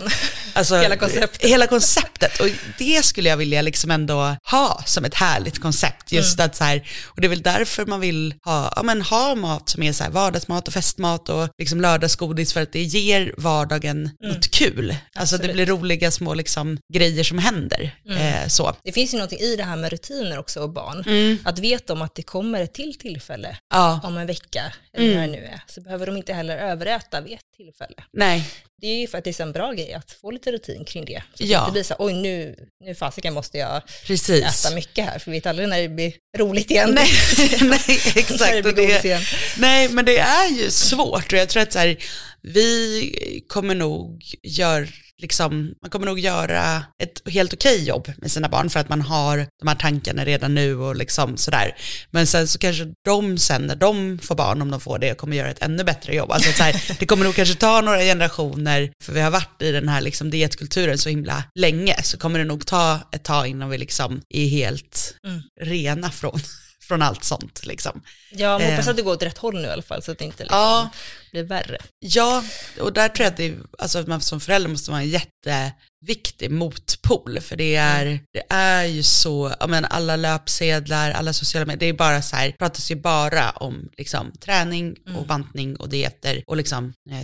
[0.52, 1.50] alltså, Hela konceptet.
[1.50, 2.40] Hela konceptet.
[2.40, 2.46] Och
[2.78, 6.12] det skulle jag vilja liksom ändå ha som ett härligt koncept.
[6.12, 6.46] Just Mm.
[6.46, 9.68] att så här, och det är väl därför man vill ha, ja, men ha mat
[9.68, 14.10] som är så här vardagsmat och festmat och liksom lördagsgodis för att det ger vardagen
[14.22, 14.96] något kul.
[15.14, 15.44] Alltså det Mm.
[15.44, 15.44] Absolut.
[15.44, 15.54] Mm.
[15.56, 17.94] blir roliga små liksom, grejer som händer.
[18.10, 18.76] Eh, så.
[18.84, 21.04] Det finns ju någonting i det här med rutiner också och barn.
[21.06, 21.38] Mm.
[21.44, 24.62] Att veta om att det kommer ett till tillfälle Ja, om en vecka,
[24.96, 25.16] eller Mm.
[25.16, 28.04] när det nu är, så behöver de inte heller överäta vid ett tillfälle.
[28.12, 28.35] nej,
[28.80, 31.04] Det är ju för att det är en bra grej att få lite rutin kring
[31.04, 31.22] det.
[31.34, 31.58] Så att Ja.
[31.58, 34.64] det inte blir så oj nu, nu fasiken måste jag precis.
[34.64, 36.90] äta mycket här, för vi vet aldrig när det blir roligt igen.
[36.94, 37.08] Nej,
[37.60, 37.80] nej
[38.14, 38.76] det exakt.
[38.76, 39.22] det, igen.
[39.58, 41.96] nej, men det är ju svårt och jag tror att så här,
[42.42, 44.86] vi kommer nog göra
[45.22, 49.00] Liksom, man kommer nog göra ett helt okej jobb med sina barn för att man
[49.00, 51.76] har de här tankarna redan nu och liksom sådär.
[52.10, 55.36] Men sen så kanske de sen när de får barn, om de får det, kommer
[55.36, 56.30] göra ett ännu bättre jobb.
[56.32, 59.72] Alltså så här, det kommer nog kanske ta några generationer, för vi har varit i
[59.72, 63.70] den här liksom dietkulturen så himla länge, så kommer det nog ta ett tag innan
[63.70, 65.42] vi liksom är helt Mm.
[65.60, 66.40] rena från,
[66.88, 67.66] från allt sånt.
[67.66, 68.02] Liksom.
[68.30, 68.90] Ja, men hoppas Eh.
[68.90, 70.58] att det går åt rätt håll nu i alla fall, så att det inte liksom
[70.58, 70.90] Ja.
[71.32, 71.78] blir värre.
[71.98, 72.44] Ja,
[72.80, 76.50] och där tror jag att, det, är- alltså man som förälder måste vara en jätteviktig
[76.50, 81.78] motpol, för det är, det är ju så, ja men alla löpsedlar, alla sociala medier,
[81.80, 86.42] det är bara så här, pratas ju bara om liksom träning och bantning och dieter
[86.46, 87.22] och liksom, eh,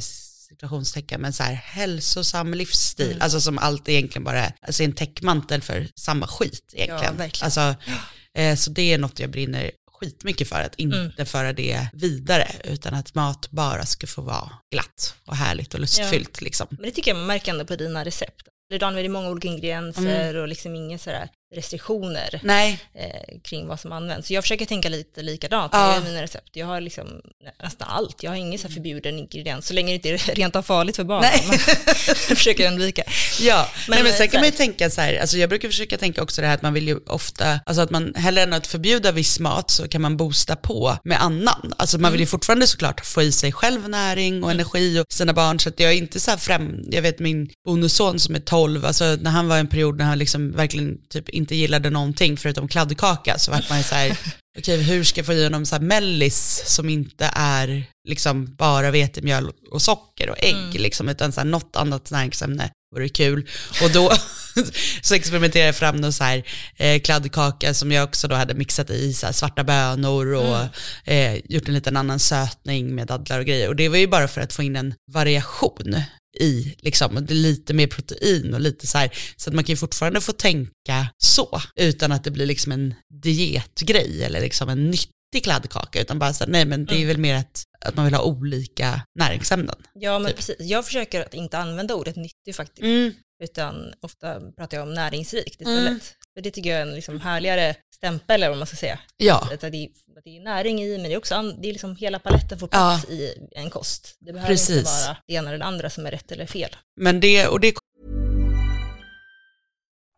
[0.48, 5.62] situationstecken, men så här hälsosam livsstil, alltså som allt egentligen bara är, alltså en täckmantel
[5.62, 7.16] för samma skit egentligen.
[7.16, 7.44] verkligen.
[7.44, 7.74] Alltså,
[8.38, 11.26] eh, så det är något jag brinner skitmycket för, att inte Mm.
[11.26, 16.40] föra det vidare, utan att mat bara ska få vara glatt och härligt och lustfyllt.
[16.40, 16.66] Liksom.
[16.70, 18.42] Men det tycker jag man märker ändå på dina recept.
[18.70, 20.42] Du använder många olika ingredienser Mm.
[20.42, 22.40] och liksom inga sådär restriktioner
[22.94, 24.28] eh, kring vad som används.
[24.28, 25.94] Så jag försöker tänka lite likadant Ja.
[25.94, 26.48] gör mina recept.
[26.52, 27.06] Jag har liksom
[27.44, 28.22] nä- nästan allt.
[28.22, 31.04] Jag har ingen så förbjuden ingrediens, så länge det inte är rent av farligt för
[31.04, 31.20] barn.
[31.22, 31.44] Nej.
[31.48, 31.58] Men
[32.28, 33.02] jag försöker undvika.
[33.40, 33.68] ja.
[33.88, 35.68] Men, Nej, men eh, sen så kan man ju tänka så här, alltså jag brukar
[35.68, 38.52] försöka tänka också det här att man vill ju ofta, alltså att man hellre än
[38.52, 41.74] att förbjuda viss mat så kan man boosta på med annan.
[41.76, 42.22] Alltså man vill Mm.
[42.22, 45.80] ju fortfarande såklart få i sig själv näring och energi och sina barn så att
[45.80, 49.30] jag är inte så här främ, jag vet min bonusson som är 12, alltså när
[49.30, 53.38] han var i en period när han liksom verkligen typ inte gillade någonting förutom kladdkaka
[53.38, 54.18] så vart man ju så här,
[54.58, 58.90] okej hur ska jag få i honom så här mellis som inte är liksom bara
[58.90, 60.82] vetemjöl och socker och ägg Mm.
[60.82, 63.48] liksom utan så här något annat näringsämne vore kul.
[63.82, 64.12] Och då
[65.02, 66.42] så experimenterade jag fram någon så här
[66.76, 70.58] eh, kladdkaka som jag också då hade mixat i så här svarta bönor och
[71.10, 73.68] eh, gjort en liten annan sötning med dadlar och grejer.
[73.68, 75.94] Och det var ju bara för att få in en variation
[76.40, 79.72] i, liksom, det är lite mer protein och lite så här, så att man kan
[79.72, 84.90] ju fortfarande få tänka så, utan att det blir liksom en dietgrej eller liksom en
[84.90, 88.04] nyttig kladdkaka, utan bara så här, nej men det är väl mer att, att man
[88.04, 89.76] vill ha olika näringsämnen.
[89.94, 90.36] Ja, men Typ.
[90.36, 90.56] precis.
[90.58, 92.82] Jag försöker att inte använda ordet nyttig faktiskt.
[92.82, 93.12] Mm.
[93.42, 95.88] utan ofta pratar jag om näringsrikt istället.
[95.88, 96.00] Mm.
[96.34, 98.98] För det tycker jag är en liksom härligare stämpel, eller vad man ska säga.
[99.16, 99.48] Ja.
[99.52, 101.96] Att det, är, att det är näring i, men det är också det är liksom
[101.96, 103.14] hela paletten får plats ja.
[103.14, 104.16] i en kost.
[104.20, 104.76] Det behöver Precis.
[104.76, 106.76] inte vara det ena eller det andra som är rätt eller fel.
[106.96, 107.74] Men det, och det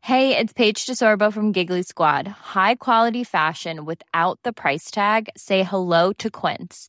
[0.06, 2.26] Hey, it's Paige DeSorbo from Giggly Squad.
[2.54, 5.28] High quality fashion without the price tag.
[5.36, 6.88] Say hello to Quince.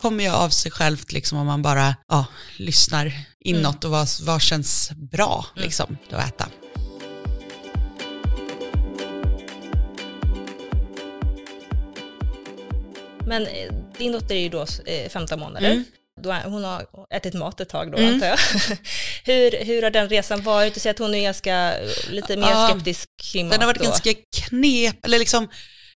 [0.00, 4.42] kommer ju av sig självt liksom om man bara ja, lyssnar inåt och vad, vad
[4.42, 5.64] känns bra mm.
[5.64, 6.48] liksom att äta.
[13.26, 14.66] Men eh, din dotter är ju då
[15.10, 15.70] 15 eh, månader.
[15.70, 15.84] Mm.
[16.44, 18.14] Hon har ätit mat ett tag då mm.
[18.14, 18.38] antar jag.
[19.24, 20.74] hur, hur har den resan varit?
[20.74, 21.74] Du säger att hon är ganska
[22.10, 23.52] lite mer ja, skeptisk kring mat.
[23.52, 23.84] Den har varit då.
[23.84, 25.48] ganska knep, eller liksom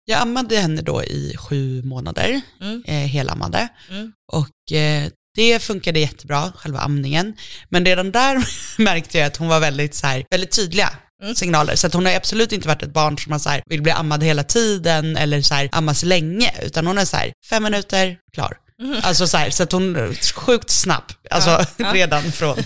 [0.04, 2.82] jag ammade henne då i sju månader, mm.
[2.86, 3.68] eh, helammade.
[3.90, 4.12] Mm.
[4.32, 7.36] Och eh, det funkade jättebra, själva amningen.
[7.68, 8.48] Men redan där
[8.82, 10.90] märkte jag att hon var väldigt, så här, väldigt tydliga
[11.22, 11.34] mm.
[11.34, 11.76] signaler.
[11.76, 13.92] Så att hon har absolut inte varit ett barn som har så här, vill bli
[13.92, 18.18] ammad hela tiden eller så här, ammas länge, utan hon är så här, fem minuter,
[18.32, 18.56] klar.
[18.82, 19.00] Mm.
[19.02, 21.92] Alltså så, här, så att hon är sjukt snabb, alltså ja, ja.
[21.94, 22.56] redan från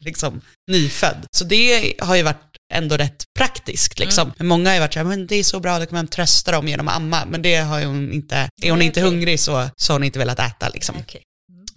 [0.00, 1.26] liksom, nyfödd.
[1.30, 3.98] Så det har ju varit ändå rätt praktiskt.
[3.98, 4.22] Liksom.
[4.22, 4.34] Mm.
[4.38, 6.52] Men många har ju varit såhär, men det är så bra, då kan man trösta
[6.52, 7.24] dem genom att amma.
[7.24, 10.38] Men det har hon inte, är hon inte hungrig så, så har hon inte velat
[10.38, 10.68] äta.
[10.68, 10.96] Liksom.
[10.96, 11.20] Okay.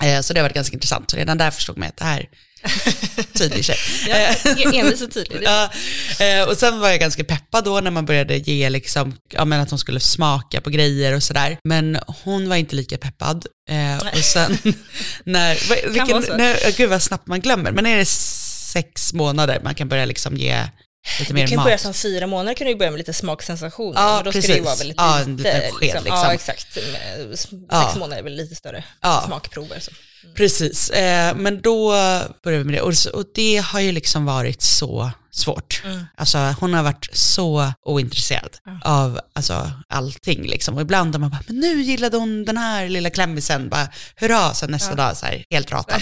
[0.02, 0.24] Mm.
[0.24, 1.12] Så det har varit ganska intressant.
[1.12, 2.30] Så redan där förstod man att det här
[3.34, 3.78] tydlig tjej.
[4.08, 4.16] ja,
[4.74, 5.40] envis och tydlig.
[5.44, 5.70] ja,
[6.20, 9.60] eh, och sen var jag ganska peppad då när man började ge liksom, ja men
[9.60, 11.58] att hon skulle smaka på grejer och sådär.
[11.64, 13.46] Men hon var inte lika peppad.
[13.70, 14.58] Eh, och sen
[15.24, 19.90] när, vilken, när, gud vad snabbt man glömmer, men är det sex månader man kan
[19.90, 20.64] börja liksom ge
[21.20, 21.50] lite mer mat.
[21.50, 24.02] Du kan börja som fyra månader, kan du börja med lite smaksensationer.
[24.02, 24.44] Ja, då precis.
[24.44, 26.04] ska det vara väldigt ja, en liten sked liksom.
[26.04, 26.24] liksom.
[26.24, 26.74] Ja, exakt.
[26.74, 27.94] Sex ja.
[27.98, 29.24] månader är väl lite större ja.
[29.28, 29.80] smakprover.
[29.80, 29.92] Så.
[30.24, 30.36] Mm.
[30.36, 31.92] Precis, eh, men då
[32.44, 32.82] började vi med det.
[32.82, 35.82] Och, och det har ju liksom varit så svårt.
[35.86, 36.06] Mm.
[36.18, 38.80] Alltså hon har varit så ointresserad mm.
[38.84, 40.76] av alltså, allting liksom.
[40.76, 44.54] Och ibland har man bara, men nu gillade hon den här lilla klämmisen, bara hurra,
[44.54, 44.96] sen nästa ja.
[44.96, 46.02] dag så här, helt ratad.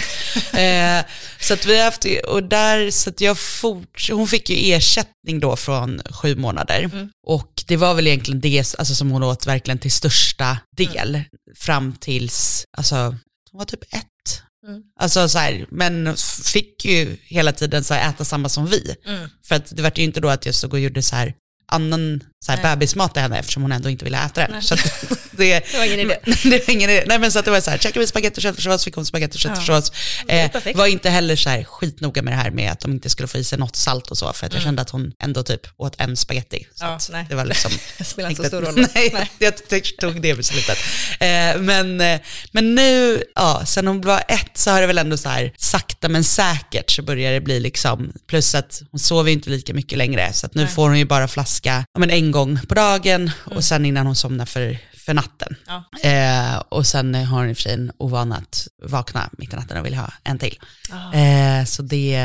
[0.52, 1.04] eh,
[1.40, 5.40] så att vi har haft, och där, så att jag fort, hon fick ju ersättning
[5.40, 6.90] då från sju månader.
[6.92, 7.10] Mm.
[7.26, 11.26] Och det var väl egentligen det alltså, som hon åt verkligen till största del, mm.
[11.56, 13.14] fram tills, alltså
[13.56, 14.82] hon var typ ett Mm.
[15.00, 18.96] Alltså så här, men fick ju hela tiden så här, äta samma som vi.
[19.06, 19.28] Mm.
[19.44, 21.34] För att det var ju inte då att jag stod och gjorde så här
[21.66, 24.62] annan så här, bebismat till henne eftersom hon ändå inte ville äta den.
[24.62, 24.74] Så
[25.30, 26.16] det, det, var ingen idé.
[26.24, 27.04] det var ingen idé.
[27.06, 29.06] Nej men så att det var så här, checkar vi spagetti och köttfärssås, fick hon
[29.06, 29.92] spagetti och köttfärssås.
[30.26, 30.34] Ja.
[30.34, 33.28] Eh, var inte heller så här skitnoga med det här med att de inte skulle
[33.28, 34.68] få i sig något salt och så, för att jag mm.
[34.68, 36.66] kände att hon ändå typ åt en spagetti.
[36.74, 37.26] Så ja, nej.
[37.28, 37.72] det var liksom...
[37.98, 38.74] det spelar inte så stor roll.
[38.94, 39.30] Nej, nej.
[39.38, 39.54] jag
[40.00, 40.78] tog det beslutet.
[41.20, 42.20] Eh, men, eh,
[42.52, 46.08] men nu, ja, sen hon var ett så har det väl ändå så här, sakta
[46.08, 50.32] men säkert så börjar det bli liksom, plus att hon sover inte lika mycket längre,
[50.32, 50.70] så att nu nej.
[50.70, 53.56] får hon ju bara flaska, ja men en gång på dagen mm.
[53.56, 55.56] och sen innan hon somnar för, för natten.
[55.66, 55.84] Ja.
[56.10, 59.56] Eh, och sen har hon i och för sig en ovana att vakna mitt i
[59.56, 60.58] natten och vill ha en till.
[60.90, 61.16] Oh.
[61.20, 62.16] Eh, så det,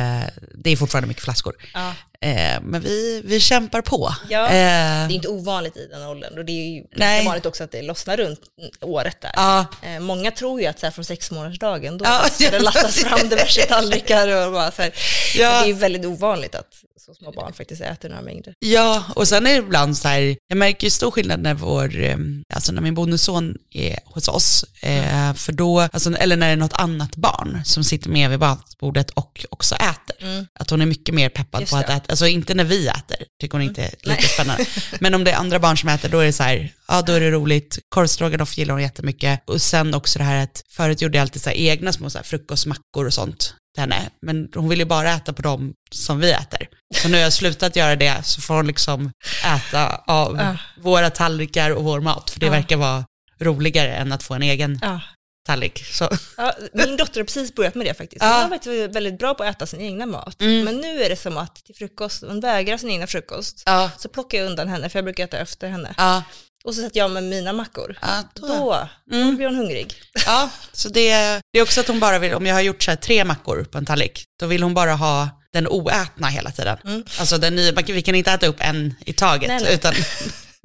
[0.56, 1.54] det är fortfarande mycket flaskor.
[1.74, 1.93] Ja.
[2.23, 4.15] Eh, men vi, vi kämpar på.
[4.29, 7.25] Ja, eh, det är inte ovanligt i den åldern och det är ju nej.
[7.25, 8.41] vanligt också att det lossnar runt
[8.81, 9.31] året där.
[9.36, 9.65] Ja.
[9.84, 13.29] Eh, många tror ju att så här, från sexmånadersdagen då ja, ska det lastas fram
[13.29, 14.93] diverse tallrikar och bara så här.
[15.36, 15.49] Ja.
[15.49, 16.73] det är ju väldigt ovanligt att
[17.05, 18.53] så små barn faktiskt äter några mängder.
[18.60, 22.03] Ja, och sen är det ibland så här, jag märker ju stor skillnad när vår,
[22.03, 22.17] eh,
[22.53, 25.36] alltså när min bonusson är hos oss, mm.
[25.36, 29.10] för då, alltså, eller när det är något annat barn som sitter med vid matbordet
[29.10, 30.15] och också äter.
[30.19, 30.47] Mm.
[30.60, 33.17] Att hon är mycket mer peppad Just på att äta, alltså inte när vi äter,
[33.41, 34.21] tycker hon inte är lika Nej.
[34.21, 34.65] spännande.
[35.00, 37.13] Men om det är andra barn som äter, då är det så här, ja då
[37.13, 37.80] är det roligt.
[37.89, 39.50] Korvstroganoff gillar hon jättemycket.
[39.50, 42.26] Och sen också det här att förut gjorde jag alltid så egna små så här
[42.26, 46.32] frukostmackor och sånt till henne, men hon vill ju bara äta på dem som vi
[46.32, 46.67] äter.
[46.95, 49.12] Så nu har jag slutat göra det, så får hon liksom
[49.45, 53.06] äta av våra tallrikar och vår mat, för det verkar vara
[53.41, 55.02] roligare än att få en egen Ja.
[55.45, 55.86] Tallrik.
[55.86, 58.21] Så, Ja, min dotter har precis börjat med det faktiskt.
[58.23, 58.34] Ja.
[58.34, 60.41] Hon har faktiskt väldigt bra på att äta sin egna mat.
[60.41, 60.63] Mm.
[60.63, 63.63] Men nu är det som att till frukost, hon vägrar sin egna frukost.
[63.65, 65.93] ja, Så plockar jag undan henne, för jag brukar äta efter henne.
[65.97, 66.23] ja,
[66.63, 67.97] Och så sätter jag med mina mackor.
[68.01, 69.27] ja, då, Då, Mm.
[69.32, 69.93] då blir hon hungrig.
[70.25, 71.10] ja, så det,
[71.54, 73.77] det är också att hon bara vill, om jag har gjort så tre mackor på
[73.77, 76.77] en tallrik, då vill hon bara ha den oätna hela tiden.
[76.86, 77.04] Mm.
[77.19, 79.73] Alltså den nya, vi kan inte äta upp en i taget, Nej, nej.
[79.75, 79.93] utan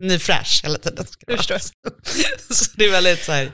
[0.02, 1.06] ny fräsch hela tiden.
[1.37, 1.59] förstår.
[2.54, 3.50] Så det är väldigt så här,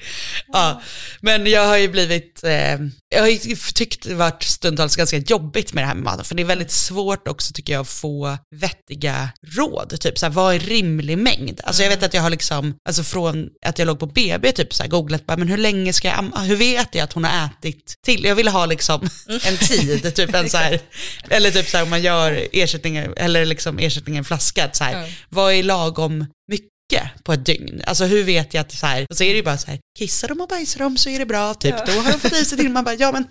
[0.52, 0.83] ja.
[1.20, 2.78] Men jag har ju blivit, eh,
[3.12, 6.42] jag har tyckt det varit stundtals ganska jobbigt med det här med maten, för det
[6.42, 10.59] är väldigt svårt också tycker jag att få vettiga råd, typ så här, vad är
[10.59, 11.61] rimlig mängd?
[11.64, 14.75] Alltså jag vet att jag har liksom, alltså från att jag låg på BB typ
[14.75, 16.40] så här googlat, bara, men hur länge ska jag, amma?
[16.40, 18.25] hur vet jag att hon har ätit till?
[18.25, 19.09] Jag ville ha liksom
[19.44, 20.81] en tid, typ en så här,
[21.29, 25.53] eller typ så här om man gör ersättningen, eller liksom ersättningen flaskad, så här, vad
[25.53, 26.71] är lagom mycket
[27.22, 27.83] på ett dygn?
[27.87, 29.78] Alltså hur vet jag att så här, och så är det ju bara så här,
[29.98, 32.44] kissar de och bajsar de så är det bra, typ, då har de fått i
[32.44, 33.24] sig till, man bara, ja men,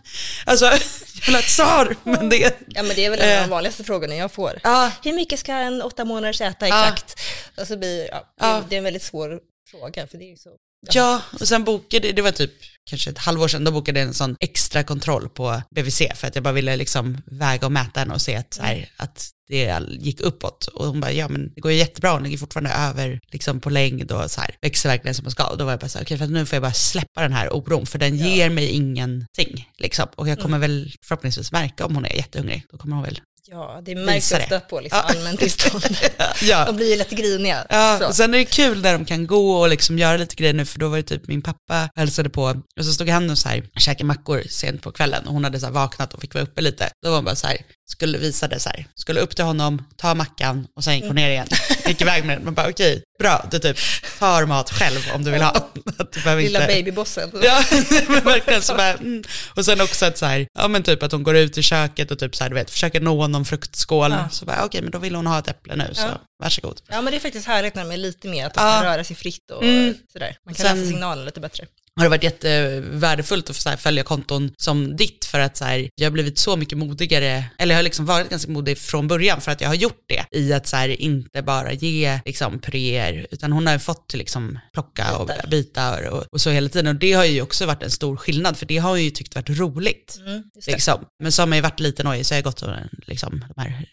[0.45, 0.65] alltså,
[1.26, 3.41] jag lät sar, men det, Ja men det är väl en av Eh.
[3.41, 4.60] de vanligaste frågorna jag får.
[4.63, 6.84] ja, Hur mycket ska en åtta månaders äta Ja.
[6.88, 7.19] exakt?
[7.58, 8.63] Och så blir, ja, det, Ja.
[8.69, 9.39] det är en väldigt svår
[9.71, 10.50] fråga för det är ju så.
[10.89, 12.52] Ja, och sen bokade, det var typ
[12.89, 16.36] kanske ett halvår sedan, då bokade jag en sån extra kontroll på BVC för att
[16.36, 20.22] jag bara ville liksom väga och mäta henne och se att, här, att det gick
[20.22, 20.67] uppåt.
[20.67, 23.70] Och hon bara, ja men det går ju jättebra, hon ligger fortfarande över liksom på
[23.70, 25.48] längd och så här, växer verkligen som man ska.
[25.48, 27.22] Och då var jag bara så här, okej för att nu får jag bara släppa
[27.22, 29.70] den här oron, för den ger mig ingenting.
[29.78, 30.08] Liksom.
[30.15, 33.20] Och jag kommer väl förhoppningsvis märka om hon är jättehungrig, då kommer hon väl,
[33.54, 35.14] Ja, det märks ofta på liksom Ja.
[35.16, 35.84] allmänt tillstånd.
[36.42, 36.66] ja.
[36.66, 37.66] De blir ju lite griniga.
[37.70, 38.08] Ja, så.
[38.08, 40.66] och sen är det kul när de kan gå och liksom göra lite grejer nu,
[40.66, 42.44] för då var det typ min pappa hälsade på,
[42.80, 45.60] och så stod han och så här, käkade mackor sent på kvällen, och hon hade
[45.60, 46.90] så här vaknat och fick vara uppe lite.
[47.04, 47.58] Då var hon bara så här,
[47.91, 51.15] skulle visa det så här, skulle upp till honom, ta mackan och sen gick hon
[51.15, 51.47] ner igen.
[51.88, 53.77] Gick iväg med den, man bara okej, bra, du typ
[54.19, 55.69] tar mat själv om du vill ha.
[56.13, 56.73] Du Lilla inte...
[56.73, 57.32] babybossen.
[57.43, 57.63] Ja,
[58.08, 59.23] men verkligen så bara, mm.
[59.56, 62.12] Och sen också att så här, ja men typ att hon går ut i köket
[62.12, 64.12] och typ så här, du vet, försöker nå någon fruktskål.
[64.12, 64.30] Ja.
[64.32, 66.21] Så bara, okej men då vill hon ha ett äpple nu, så Ja.
[66.43, 66.82] varsågod.
[66.88, 68.71] Ja men det är faktiskt härligt när de är lite mer att de Ja.
[68.73, 69.93] kan röra sig fritt och Mm.
[70.13, 70.38] sådär.
[70.45, 71.65] Man kan Sen- läsa signalen lite bättre.
[71.95, 76.06] Har det varit jättevärdefullt att så följa konton som ditt för att så här, jag
[76.06, 79.51] har blivit så mycket modigare, eller jag har liksom varit ganska modig från början för
[79.51, 83.51] att jag har gjort det i att så här, inte bara ge liksom puréer utan
[83.51, 87.13] hon har ju fått liksom plocka och bitar och, och så hela tiden och det
[87.13, 90.17] har ju också varit en stor skillnad för det har jag ju tyckt varit roligt.
[90.25, 90.43] Mm.
[90.67, 91.06] Liksom.
[91.23, 92.73] Men så har man ju varit lite nojig så har jag gått och,
[93.06, 93.86] liksom, de här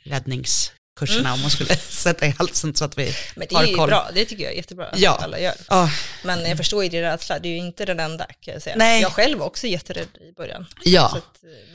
[1.00, 3.14] räddningskurserna om man skulle sätta i halsen så att vi Mm.
[3.36, 3.88] Men det har är ju koll.
[3.88, 5.18] bra, det tycker jag är jättebra att Ja.
[5.22, 5.54] alla gör.
[5.68, 5.90] Ja,
[6.24, 8.76] Men jag förstår ju din rädsla, det är ju inte den enda kan jag säga.
[8.78, 9.02] Nej.
[9.02, 10.66] Jag själv var också jätterädd i början.
[10.84, 11.08] ja.
[11.12, 11.24] Så att,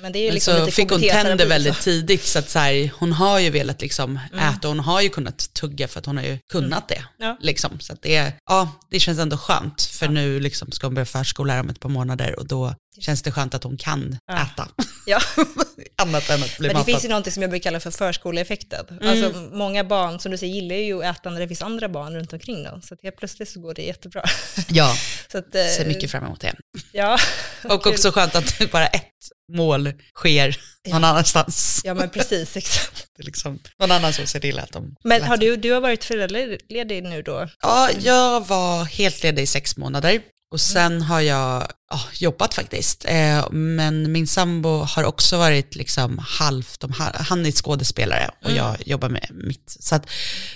[0.01, 1.81] men det är ju Men liksom så lite fick hon tänder väldigt så.
[1.83, 4.49] tidigt så att så här, hon har ju velat liksom Mm.
[4.55, 7.03] äta och hon har ju kunnat tugga för att hon har ju kunnat det.
[7.19, 7.37] Ja.
[7.41, 7.79] Liksom.
[7.79, 11.59] Så att det, ja, det känns ändå skönt för nu liksom ska hon börja förskola
[11.59, 14.41] om ett par månader och då känns det skönt att hon kan Ja.
[14.43, 14.67] äta.
[15.05, 15.19] Ja.
[16.01, 16.85] Annat än att bli Men det matad.
[16.85, 18.85] finns ju någonting som jag brukar kalla för förskoleeffekten.
[19.01, 19.09] Mm.
[19.09, 22.15] Alltså många barn, som du säger, gillar ju att äta när det finns andra barn
[22.15, 22.81] runt omkring dem.
[22.81, 24.23] Så att helt plötsligt så går det jättebra.
[24.69, 24.95] Ja,
[25.31, 26.55] Så att, eh, ser mycket fram emot det.
[26.91, 27.17] Ja,
[27.63, 29.09] Och också skönt att bara ett
[29.53, 30.57] mål sker
[30.89, 31.81] någon annanstans.
[31.83, 33.07] Ja men precis, exakt.
[33.17, 35.81] Det är liksom någon annan som ser till att de Men har du, du har
[35.81, 37.47] varit föräldraledig nu då?
[37.61, 40.21] Ja, jag var helt ledig i sex månader
[40.53, 43.05] och sen har jag ja, jobbat faktiskt.
[43.07, 46.83] Eh, men min sambo har också varit liksom halvt,
[47.15, 49.77] han är skådespelare och jag jobbar med mitt.
[49.79, 50.09] Så att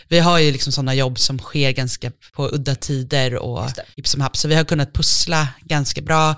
[0.07, 4.21] vi har ju liksom sådana jobb som sker ganska på udda tider och hipp som
[4.21, 4.37] happ.
[4.37, 6.35] Så vi har kunnat pussla ganska bra.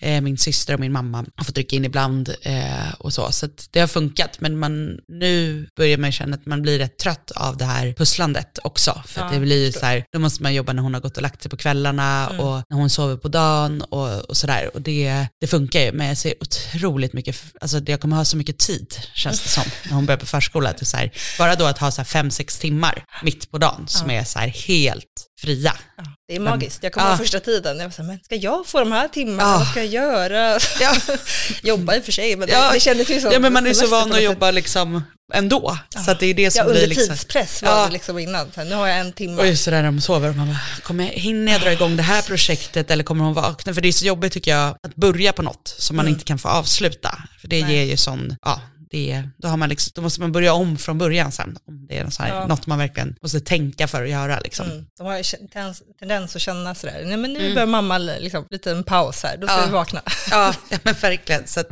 [0.00, 3.32] Eh, min syster och min mamma har fått rycka in ibland eh, och så.
[3.32, 4.40] Så det har funkat.
[4.40, 8.58] Men man, nu börjar man känna att man blir rätt trött av det här pusslandet
[8.64, 9.02] också.
[9.06, 11.16] För Ja, det blir ju så här, då måste man jobba när hon har gått
[11.16, 12.40] och lagt sig på kvällarna Mm.
[12.40, 14.70] och när hon sover på dagen och, och sådär.
[14.74, 18.36] Och det, det funkar ju, men jag ser otroligt mycket, alltså jag kommer ha så
[18.36, 20.70] mycket tid, känns det som, när hon börjar på förskola.
[20.70, 23.58] Att det så här, bara då att ha så här fem, sex timmar mitt på
[23.58, 25.72] dagen som är så här helt fria.
[25.96, 26.82] Ja, det är magiskt.
[26.82, 27.10] Jag kommer Ja.
[27.12, 29.50] ihåg första tiden, jag var så här, men ska jag få de här timmarna?
[29.50, 29.58] Ja.
[29.58, 30.58] Vad ska jag göra?
[30.80, 30.94] Ja.
[31.62, 32.66] Jobba i och för sig, men Ja.
[32.68, 35.02] det, det kändes ju som Ja men man är så van att jobba liksom
[35.34, 35.78] ändå.
[36.04, 37.08] Så att det är det som Ja, blir under liksom...
[37.14, 37.86] tidspress var Ja.
[37.86, 38.52] det liksom innan.
[38.54, 39.40] Så här, nu har jag en timme.
[39.42, 41.72] Och just det där när de sover, och man bara, kommer jag, hinner jag dra
[41.72, 43.74] igång det här projektet eller kommer hon vakna?
[43.74, 46.38] För det är så jobbigt tycker jag att börja på något som man inte kan
[46.38, 47.18] få avsluta.
[47.40, 47.74] För det Nej.
[47.74, 48.60] ger ju sån, ja,
[48.92, 51.98] det, då, har man liksom, då måste man börja om från början sen, om det
[51.98, 52.46] är något, här, Ja.
[52.46, 54.40] något man verkligen måste tänka för att göra.
[54.40, 54.66] Liksom.
[54.70, 54.86] Mm.
[54.98, 55.22] De har ju
[55.52, 57.54] tendens, tendens att känna sådär, nej men nu Mm.
[57.54, 59.66] börjar mamma liksom, lite en paus här, då ska Ja.
[59.66, 60.02] vi vakna.
[60.30, 61.46] Ja, ja men verkligen.
[61.46, 61.68] Så att,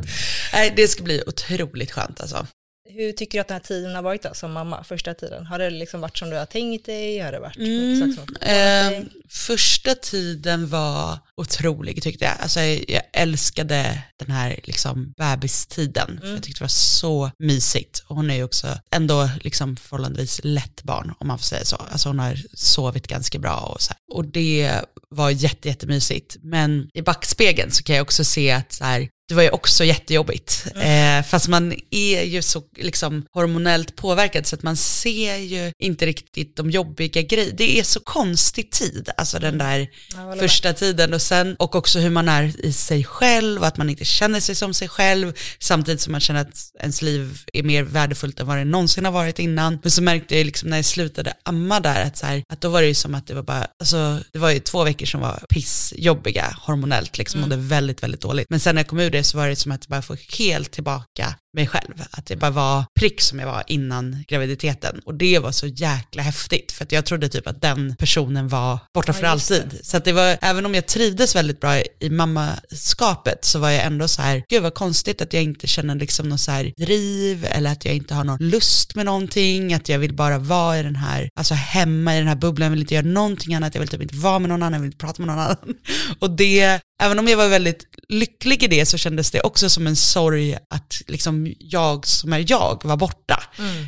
[0.53, 2.47] nej, det ska bli otroligt skönt alltså.
[2.95, 5.45] Hur tycker du att den här tiden har varit då, som mamma, första tiden?
[5.45, 7.19] Har det liksom varit som du har tänkt dig?
[7.19, 7.99] Har det varit Mm.
[8.15, 12.33] saker som Eh, första tiden var otrolig tyckte jag.
[12.39, 16.19] Alltså, jag, älskade den här liksom, bebistiden.
[16.21, 18.03] För jag tyckte det var så mysigt.
[18.07, 21.75] Och hon är ju också ändå liksom, förhållandevis lätt barn om man får säga så.
[21.75, 24.17] Alltså, hon har sovit ganska bra och så här.
[24.17, 26.37] Och det var jätte, jättemysigt.
[26.41, 29.83] Men i backspegeln så kan jag också se att så här, det var ju också
[29.83, 30.65] jättejobbigt.
[30.75, 36.05] Eh, fast man är ju så liksom, hormonellt påverkad så att man ser ju inte
[36.05, 37.55] riktigt de jobbiga grejerna.
[37.57, 40.39] Det är så konstig tid, alltså den där jag håller med.
[40.39, 43.89] första tiden och sen och också hur man är i sig själv och att man
[43.89, 47.83] inte känner sig som sig själv samtidigt som man känner att ens liv är mer
[47.83, 49.79] värdefullt än vad det någonsin har varit innan.
[49.83, 52.69] Men så märkte jag liksom när jag slutade amma där att, så här, att då
[52.69, 55.21] var det ju som att det var bara, alltså det var ju två veckor som
[55.21, 57.49] var pissjobbiga hormonellt liksom Mm.
[57.49, 58.49] mådde väldigt, väldigt dåligt.
[58.49, 60.15] Men sen när jag kom ur det så var det som att jag bara få
[60.37, 62.03] helt tillbaka mig själv.
[62.11, 65.01] Att det bara var prick som jag var innan graviditeten.
[65.05, 66.71] Och det var så jäkla häftigt.
[66.71, 69.79] För att jag trodde typ att den personen var borta för Ja, alltid.
[69.83, 73.85] Så att det var, även om jag trivdes väldigt bra i mammaskapet så var jag
[73.85, 77.47] ändå så här, gud vad konstigt att jag inte känner liksom någon så här driv
[77.49, 80.83] eller att jag inte har någon lust med någonting, att jag vill bara vara i
[80.83, 83.79] den här, alltså hemma i den här bubblan, jag vill inte göra någonting annat, jag
[83.79, 85.75] vill typ inte vara med någon annan, jag vill inte prata med någon annan.
[86.19, 89.87] Och det, även om jag var väldigt lycklig i det så kändes det också som
[89.87, 93.43] en sorg att liksom jag som är jag var borta.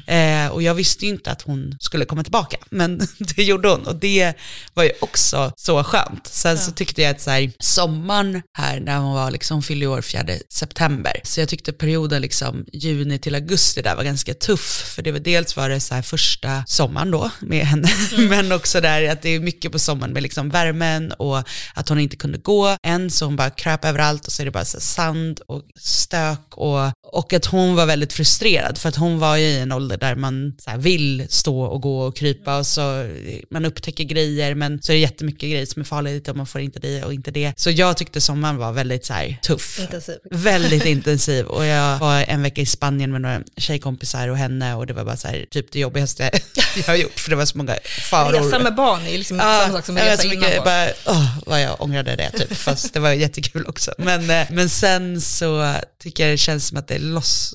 [0.08, 2.97] Eh, och jag visste ju inte att hon skulle komma tillbaka, men
[3.36, 3.88] det gjorde hon.
[3.88, 4.34] Och det
[4.74, 6.28] var ju också så skönt.
[6.28, 10.01] Sen så tyckte jag att så här, sommaren här när hon var liksom, fyllde år
[10.01, 15.01] 4 september, så jag tyckte perioden liksom juni till augusti där var ganska tuff, för
[15.01, 17.89] det var dels var det så här första sommaren då med henne,
[18.30, 21.43] men också där att det är mycket på sommaren med liksom värmen och
[21.74, 24.51] att hon inte kunde gå än, så hon bara kröp överallt och så är det
[24.51, 29.20] bara så sand och stök och, och att hon var väldigt frustrerad för att hon
[29.20, 32.68] var ju i en ålder där man här vill stå och gå och krypa och
[32.68, 33.10] så
[33.50, 36.62] man upptäcker grejer men så är det jättemycket grejer som är farligt och man får
[36.62, 37.54] inte det och inte det.
[37.58, 39.80] Så jag tyckte sommaren var väldigt så här tuff.
[39.80, 40.16] Intensiv.
[40.32, 44.88] Väldigt intensiv och jag var en vecka i Spanien med några tjejkompisar och henne och
[44.88, 46.32] det var bara så här, typ det jobbigaste
[46.76, 47.76] jag har gjort för det var så många
[48.10, 48.39] faror.
[48.39, 50.66] Resa med barn är liksom inte samma sak som vet resa innan mycket, barn.
[51.06, 53.94] bara, åh, vad jag ångrade det typ, fast det var jättekul också.
[53.98, 57.00] Men, eh, men sen så tycker jag det känns som att det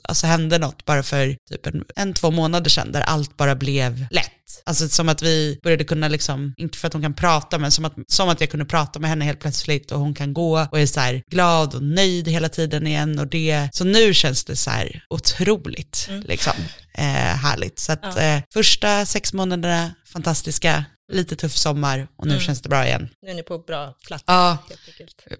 [0.02, 4.06] alltså hände något bara för typ en, en, två månader sedan där allt bara blev
[4.10, 4.32] lätt.
[4.64, 7.84] Alltså som att vi började kunna liksom, inte för att hon kan prata, men som
[7.84, 10.80] att, som att jag kunde prata med henne helt plötsligt och hon kan gå och
[10.80, 14.56] är så här glad och nöjd hela tiden igen och det, så nu känns det
[14.56, 16.52] så här otroligt liksom,
[16.94, 17.04] eh,
[17.36, 17.78] härligt.
[17.78, 22.86] Så att eh, första sex månaderna, fantastiska, lite tuff sommar och nu känns det bra
[22.86, 23.08] igen.
[23.22, 24.24] Nu är ni på bra plats.
[24.26, 24.58] Ja.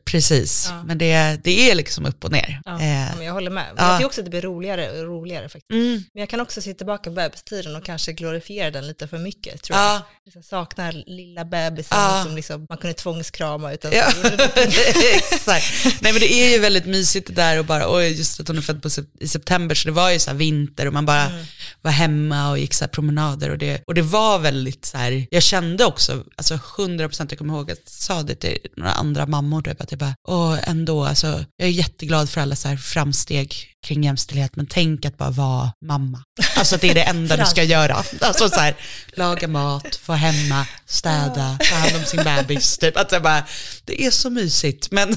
[0.04, 0.82] Precis, Ja.
[0.82, 2.60] men det, det är liksom upp och ner.
[2.64, 3.66] Ja, Eh, men jag håller med.
[3.74, 3.90] Men ja.
[3.90, 5.70] jag tycker också att det blir roligare och roligare faktiskt.
[5.70, 9.18] mm, Men jag kan också se tillbaka på bebistiden och kanske glorifiera den lite för
[9.18, 9.86] mycket, tror jag.
[9.86, 12.22] ja, Liksom saknar lilla bebisen Ja.
[12.26, 14.06] som liksom, man kunde tvångskrama utan Ja,
[15.32, 15.84] exakt.
[16.02, 18.58] Nej men det är ju väldigt mysigt det där och bara, oj just att hon
[18.58, 18.88] är född på,
[19.20, 21.44] i september så det var ju så vinter och man bara Mm.
[21.82, 25.42] var hemma och gick så promenader och det, och det var väldigt så här, jag
[25.42, 29.62] kände också, alltså 100% jag kommer ihåg att jag sa det till några andra mammor
[29.62, 33.54] typ att jag bara, åh ändå, alltså jag är jätteglad för alla så här framsteg
[33.86, 36.22] kring jämställdhet men tänk att bara vara mamma.
[36.56, 38.04] Alltså att det är det enda du ska göra.
[38.20, 38.76] Alltså så här,
[39.12, 42.78] laga mat, vara hemma, städa, ta hand om sin bebis.
[42.78, 42.96] Typ.
[42.96, 43.44] Att jag bara,
[43.84, 45.16] det är så mysigt men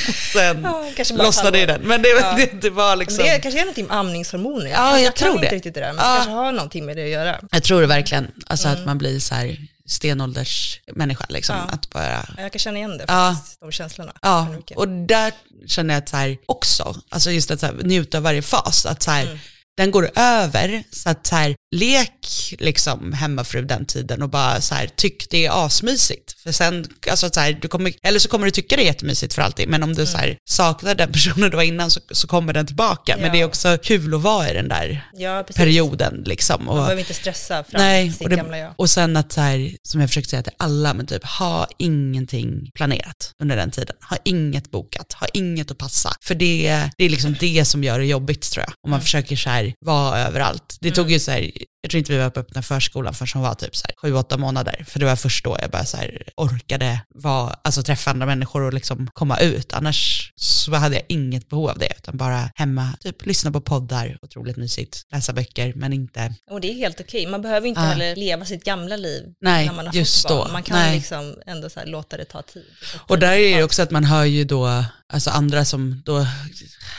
[0.32, 1.80] sen Ja, lossnade ju den.
[1.80, 2.34] Men det, Ja.
[2.36, 4.70] det, det var liksom, Det kanske är någonting med amningshormoner.
[4.70, 5.54] Ja, jag kan tror inte det.
[5.56, 6.10] riktigt det där, men Ja.
[6.12, 7.40] det kanske har någonting med det att göra.
[7.50, 8.80] jag tror det verkligen, alltså Mm.
[8.80, 9.56] att man blir så här
[9.88, 11.56] stenålders människa liksom.
[11.56, 11.74] Ja.
[11.74, 13.34] Att bara, Jag kan känna igen det Ja.
[13.36, 14.12] faktiskt, de känslorna.
[14.22, 15.32] Ja, och där
[15.66, 18.86] känner jag att så här också, alltså just att så här, njuta av varje fas,
[18.86, 19.38] att så här, Mm.
[19.76, 24.74] den går över, så att så här, lek liksom hemmafru den tiden och bara så
[24.74, 26.33] här, tyck det är asmysigt.
[26.44, 29.34] För sen, alltså så här, du kommer, eller så kommer du tycka det är jättemysigt
[29.34, 32.26] för alltid, men om du så här, saknar den personen du var innan så, så
[32.26, 33.16] kommer den tillbaka.
[33.16, 33.32] Men Ja.
[33.32, 36.64] det är också kul att vara i den där ja, perioden liksom.
[36.64, 38.74] Man Och, behöver inte stressa fram Nej, sitt och, det, gamla jag.
[38.76, 42.70] och sen att så här, som jag försökt säga till alla, men typ ha ingenting
[42.74, 43.96] planerat under den tiden.
[44.10, 46.12] Ha inget bokat, ha inget att passa.
[46.22, 48.74] För det, det är liksom det som gör det jobbigt tror jag.
[48.84, 50.76] Om man försöker så här vara överallt.
[50.80, 51.50] Det tog ju så här,
[51.84, 54.14] jag tror inte vi var på öppna förskolan förrän hon var typ så här sju,
[54.14, 54.84] åtta månader.
[54.88, 58.62] För det var först då jag bara så här orkade vara, alltså träffa andra människor
[58.62, 59.72] och liksom komma ut.
[59.72, 64.18] Annars så hade jag inget behov av det, utan bara hemma, typ lyssna på poddar,
[64.22, 67.26] otroligt mysigt, läsa böcker, men inte, Och det är helt okej.
[67.26, 67.86] Man behöver inte Ja.
[67.86, 70.46] heller leva sitt gamla liv Nej, när man har just fått barn.
[70.46, 70.52] då.
[70.52, 70.96] Man kan Nej.
[70.96, 72.64] liksom ändå så här låta det ta tid.
[73.08, 76.26] Och där är det också att man hör ju då, alltså andra som då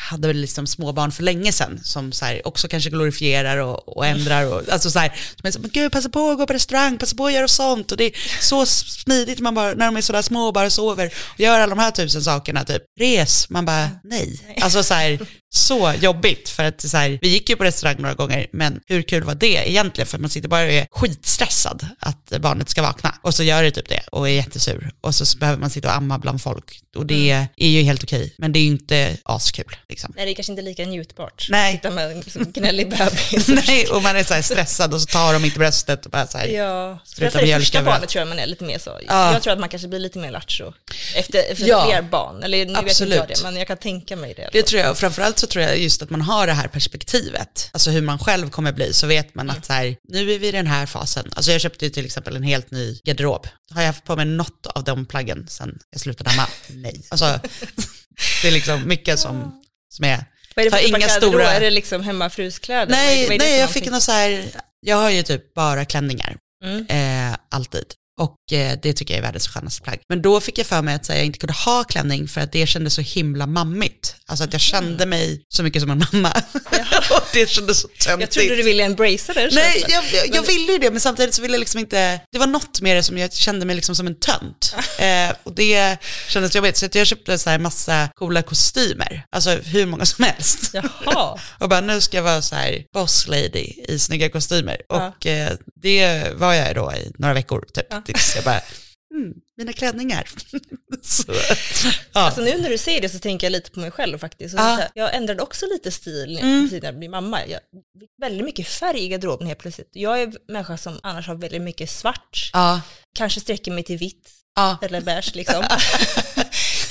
[0.09, 4.05] hade väl liksom småbarn för länge sedan, som så här också kanske glorifierar och, och
[4.05, 6.53] ändrar och alltså så här, som är så, men gud passa på att gå på
[6.53, 8.11] restaurang, passa på att göra sånt och det är
[8.41, 11.75] så smidigt man bara, när de är sådär små och bara sover och gör alla
[11.75, 14.57] de här tusen sakerna, typ res, man bara nej.
[14.61, 15.19] Alltså så här,
[15.55, 19.01] så jobbigt för att så här, vi gick ju på restaurang några gånger, men hur
[19.01, 20.07] kul var det egentligen?
[20.07, 23.71] För man sitter bara och är skitstressad att barnet ska vakna och så gör det
[23.71, 27.05] typ det och är jättesur och så behöver man sitta och amma bland folk och
[27.05, 30.13] det är ju helt okej, men det är ju inte askul liksom.
[30.15, 31.47] Nej, det är kanske inte lika njutbart.
[31.49, 31.73] Nej.
[31.73, 33.47] Sitta med en liksom, gnällig bebis.
[33.67, 36.27] Nej, och man är så här stressad och så tar de inte bröstet och bara
[36.27, 36.47] så här.
[36.47, 38.99] Ja, Spruta för det mjölk första barnet tror jag man är lite mer så.
[39.07, 39.33] Ja.
[39.33, 40.73] Jag tror att man kanske blir lite mer lattjo
[41.15, 41.85] efter, efter Ja.
[41.85, 42.43] fler barn.
[42.43, 43.15] Eller nu vet inte Absolut.
[43.17, 44.49] jag det, men jag kan tänka mig det.
[44.53, 47.69] Det tror jag, och framförallt så tror jag just att man har det här perspektivet,
[47.73, 50.47] alltså hur man själv kommer bli, så vet man att så här, nu är vi
[50.47, 51.31] i den här fasen.
[51.35, 53.47] Alltså jag köpte ju till exempel en helt ny garderob.
[53.71, 56.47] Har jag haft på mig något av de plaggen sen jag slutade hemma?
[56.69, 57.05] Nej.
[57.09, 57.39] Alltså,
[58.41, 60.25] det är liksom mycket som, som är,
[60.55, 61.29] Vad är det för inga inga stora...
[61.31, 62.91] stora- Är det liksom hemmafruskläder?
[62.91, 63.91] Nej, nej jag fick någonting?
[63.91, 64.45] något så här,
[64.79, 66.85] jag har ju typ bara klänningar, Mm.
[67.31, 67.85] eh, alltid.
[68.21, 69.99] Och eh, det tycker jag är världens skönaste plagg.
[70.09, 72.51] Men då fick jag för mig att här, jag inte kunde ha klänning för att
[72.51, 74.15] det kändes så himla mammigt.
[74.25, 76.31] Alltså att jag kände mig så mycket som en mamma.
[77.11, 78.21] och det kändes så töntigt.
[78.21, 79.49] Jag trodde du ville embracea det.
[79.51, 82.37] Nej, jag, jag, jag ville ju det, men samtidigt så ville jag liksom inte, det
[82.39, 84.75] var något med det som jag kände mig liksom som en tönt.
[84.99, 85.97] Eh, och det
[86.27, 90.25] kändes jobbigt, så att jag köpte så här massa coola kostymer, alltså hur många som
[90.25, 90.71] helst.
[90.73, 91.39] Jaha.
[91.59, 94.81] Och bara nu ska jag vara så här boss lady i snygga kostymer.
[94.89, 95.07] Ja.
[95.07, 97.87] Och eh, det var jag då i några veckor typ.
[97.89, 98.01] Ja.
[98.05, 98.61] Tills jag bara,
[99.15, 100.29] mm, mina klänningar.
[101.01, 101.33] så,
[102.13, 102.21] ja.
[102.21, 104.55] Alltså nu när du säger det så tänker jag lite på mig själv faktiskt.
[104.55, 104.75] Ja.
[104.75, 106.63] så här, Jag ändrade också lite stil Mm.
[106.63, 107.47] precis när jag blev mamma.
[107.47, 107.59] Jag
[108.21, 109.89] väldigt mycket färg i garderoben helt plötsligt.
[109.91, 112.81] Jag är en människa som annars har väldigt mycket svart, ja,
[113.15, 114.77] kanske sträcker mig till vitt ja.
[114.81, 115.63] eller beige liksom.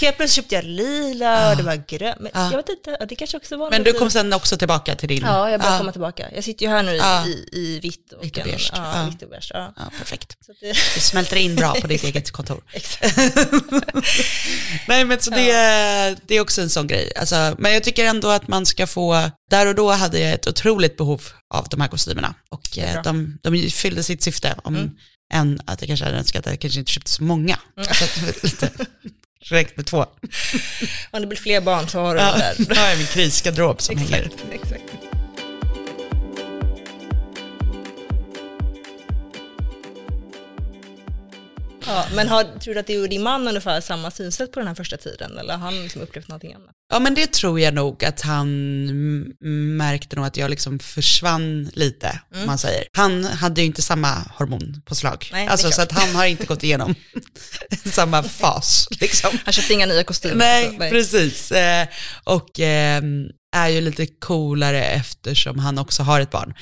[0.01, 2.21] helt plötsligt köpte jag lila och det var grönt.
[2.21, 2.51] Men Ja.
[2.51, 5.23] jag vet inte, det kanske också var Men du kom sen också tillbaka till din.
[5.23, 5.79] Ja, jag börjar ja.
[5.79, 6.29] komma tillbaka.
[6.35, 8.71] Jag sitter ju här nu i, i, i vitt och, Vitt och beige.
[8.75, 9.51] Ja, vitt och beige.
[9.55, 9.73] Ja.
[9.99, 10.37] Perfekt.
[10.47, 12.63] Så att det, Du smälter in bra på ditt eget kontor.
[12.73, 13.17] exakt.
[14.89, 17.13] Nej men så det, det är också en sån grej.
[17.17, 20.47] Alltså, men jag tycker ändå att man ska få, där och då hade jag ett
[20.47, 21.23] otroligt behov
[21.55, 22.35] av de här kostymerna.
[22.49, 24.91] Och eh, de, de fyllde sitt syfte, om Mm.
[25.33, 27.59] än att jag kanske hade önskat att jag kanske inte köpte så många.
[27.77, 28.05] Alltså,
[28.43, 28.71] lite,
[29.53, 29.99] räckt med två.
[31.11, 32.75] Om det blir fler barn så har du Ja, det där.
[32.75, 34.31] då jag min krisgarderob som hänger.
[34.53, 34.83] Exakt,
[41.87, 44.69] Ja, men har, tror du att du och din man ungefär samma synsätt på den
[44.69, 45.39] här första tiden?
[45.39, 46.71] Eller har han liksom upplevt någonting annat?
[46.93, 48.49] Ja men det tror jag nog att han
[49.77, 52.85] märkte nog att jag liksom försvann lite, om man säger.
[52.93, 55.29] Han hade ju inte samma hormonpåslag.
[55.33, 56.95] Nej, alltså, så att han har inte gått igenom
[57.85, 58.89] samma fas.
[59.01, 59.39] Liksom.
[59.45, 60.37] Han köpte inga nya kostymer?
[60.37, 61.53] Nej, så, precis.
[61.53, 61.87] Eh,
[62.25, 66.55] och ehm, är ju lite coolare eftersom han också har ett barn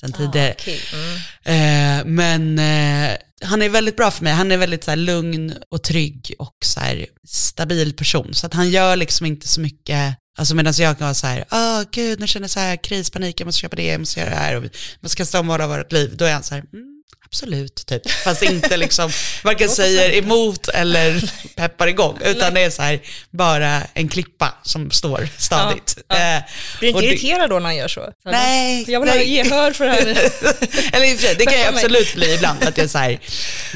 [0.00, 0.50] sen tidigare.
[0.50, 0.80] Ah, okej.
[0.92, 1.98] mm.
[2.00, 4.32] Eh, men eh, han är väldigt bra för mig.
[4.32, 8.34] Han är väldigt så här, lugn och trygg och så här, stabil person.
[8.34, 11.44] Så att han gör liksom inte så mycket, alltså medan jag kan vara så här,
[11.50, 14.30] åh gud nu känner jag så här krispanik, jag måste köpa det, jag måste göra
[14.30, 14.64] det här och
[15.00, 16.16] måste kasta om hela vårt liv.
[16.16, 16.89] Då är han så här, mm,
[17.32, 18.10] absolut, typ.
[18.10, 19.10] Fast inte liksom,
[19.44, 23.00] varken säger emot eller peppar igång, utan det är så här,
[23.30, 25.98] bara en klippa som står stadigt.
[26.08, 26.36] Ja, ja.
[26.36, 26.42] Eh,
[26.78, 28.12] Blir inte irriterad då när han gör så?
[28.24, 29.34] Nej, Jag vill ha nej.
[29.34, 30.00] gehör för det här.
[30.96, 33.18] Eller i och för sig, det kan jag absolut bli ibland, att jag så här,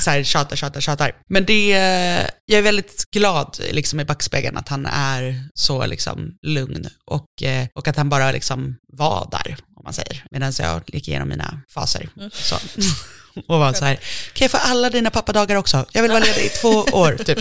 [0.00, 1.12] så här tjatar, tjatar, tjatar.
[1.28, 1.68] Men det,
[2.46, 7.66] jag är väldigt glad liksom i backspegeln att han är så liksom lugn och, eh,
[7.74, 10.24] och att han bara liksom var där, om man säger.
[10.30, 12.08] Medan jag gick igenom mina faser.
[12.16, 12.30] Mm.
[12.32, 12.56] Så.
[13.48, 13.94] Och var så här,
[14.32, 15.86] kan jag få alla dina pappadagar också?
[15.92, 17.38] Jag vill vara ledig i två år, typ.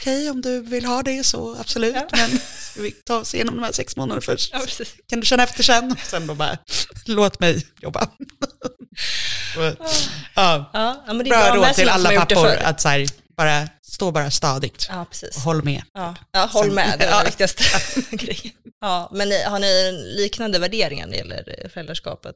[0.00, 2.06] Okej, om du vill ha det så absolut, Ja.
[2.12, 2.40] men
[2.76, 4.50] vi ta oss igenom de här sex månaderna först?
[4.52, 4.60] Ja,
[5.08, 5.92] kan du känna efter sen?
[5.92, 6.58] Och sen då bara,
[7.06, 8.00] låt mig jobba.
[9.56, 9.86] Och,
[10.34, 13.06] ja, Ja, men det är bra bra råd till som alla pappor, att så här,
[13.36, 15.36] bara, stå bara stadigt Ja, precis.
[15.36, 15.82] och håll med.
[15.94, 17.16] Ja, ja håll med, det är Ja.
[17.16, 17.64] den viktigaste
[18.10, 18.52] grejen.
[18.80, 22.34] Ja, men ni, har ni liknande värderingar när det gäller eh, föräldraskapet?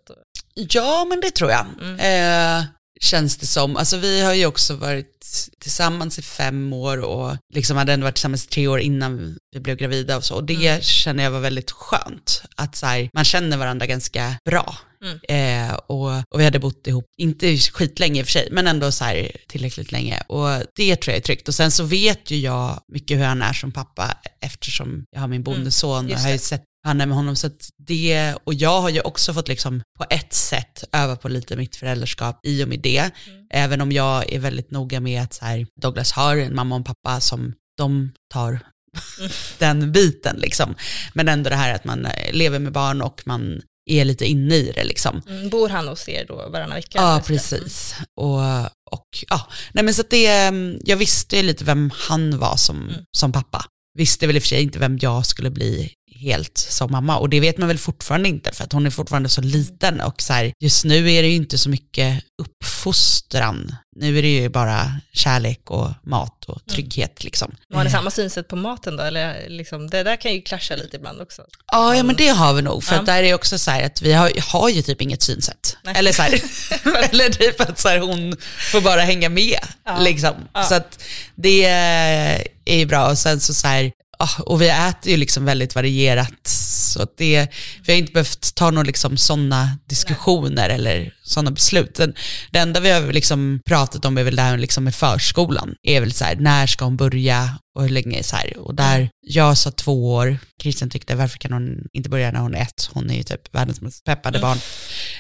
[0.57, 1.67] Ja, men det tror jag.
[1.81, 2.61] Mm.
[2.61, 2.65] Eh,
[3.01, 3.77] känns det som.
[3.77, 5.17] Alltså vi har ju också varit
[5.61, 9.61] tillsammans i fem år och liksom hade ändå varit tillsammans i tre år innan vi
[9.61, 10.35] blev gravida och så.
[10.35, 10.83] Och det mm.
[10.83, 12.43] känner jag var väldigt skönt.
[12.57, 14.77] Att så här, man känner varandra ganska bra.
[15.05, 15.69] Mm.
[15.69, 18.93] Eh, och, och vi hade bott ihop, inte skitlänge i och för sig, men ändå
[18.93, 20.23] så här tillräckligt länge.
[20.27, 21.49] Och det tror jag är tryggt.
[21.49, 25.29] Och sen så vet ju jag mycket hur han är som pappa eftersom jag har
[25.29, 27.37] min bondeson mm, och har ju sett han är med honom.
[27.37, 27.51] Så
[27.87, 31.77] det, och jag har ju också fått liksom på ett sätt öva på lite mitt
[31.77, 32.99] föräldraskap i och med det.
[32.99, 33.47] Mm.
[33.51, 36.79] Även om jag är väldigt noga med att så här, Douglas har en mamma och
[36.79, 39.31] en pappa som de tar mm.
[39.59, 40.75] den biten liksom.
[41.15, 44.73] Men ändå det här att man lever med barn och man är lite inne i
[44.75, 45.23] det liksom.
[45.29, 46.99] Mm, bor han hos er då varannan vecka?
[46.99, 47.95] Ja, precis.
[48.21, 48.41] Och,
[48.91, 52.83] och ja, nej men så att det, mm, jag visste lite vem han var som,
[52.83, 53.05] mm.
[53.17, 53.65] som pappa.
[53.99, 57.19] Visste väl i och för sig inte vem jag skulle bli helt som mamma.
[57.19, 60.23] Och det vet man väl fortfarande inte för att hon är fortfarande så liten och
[60.23, 63.77] så här, just nu är det ju inte så mycket uppfostran.
[63.97, 66.75] Nu är det ju bara kärlek och mat och mm.
[66.75, 67.57] trygghet liksom.
[67.75, 69.03] har ni samma synsätt på maten då?
[69.03, 71.43] Eller liksom, det där kan ju klascha lite ibland också.
[71.73, 72.85] Ja, ja men det har vi nog.
[72.85, 73.01] För ja.
[73.01, 75.77] att där är också så här att vi har, har ju typ inget synsätt.
[75.83, 75.95] Nej.
[75.97, 76.33] Eller så här,
[77.11, 78.37] eller typ att så här, hon
[78.73, 79.61] får bara hänga med.
[79.85, 79.99] Ja.
[79.99, 80.35] Liksom.
[80.69, 81.03] Så att
[81.35, 81.65] det
[82.67, 83.11] är ju bra.
[83.11, 83.93] Och sen så, så här,
[84.39, 86.47] och vi äter ju liksom väldigt varierat.
[86.97, 87.49] Så det,
[87.85, 91.95] vi har inte behövt ta några liksom sådana diskussioner eller sådana beslut.
[91.95, 92.15] Den,
[92.51, 95.75] det enda vi har liksom pratat om är väl det här liksom med förskolan.
[95.83, 98.57] är väl så här, när ska hon börja och hur länge så här.
[98.59, 102.55] Och där, jag sa två år, Christian tyckte varför kan hon inte börja när hon
[102.55, 102.91] är ett?
[102.93, 104.59] Hon är ju typ världens mest peppade barn.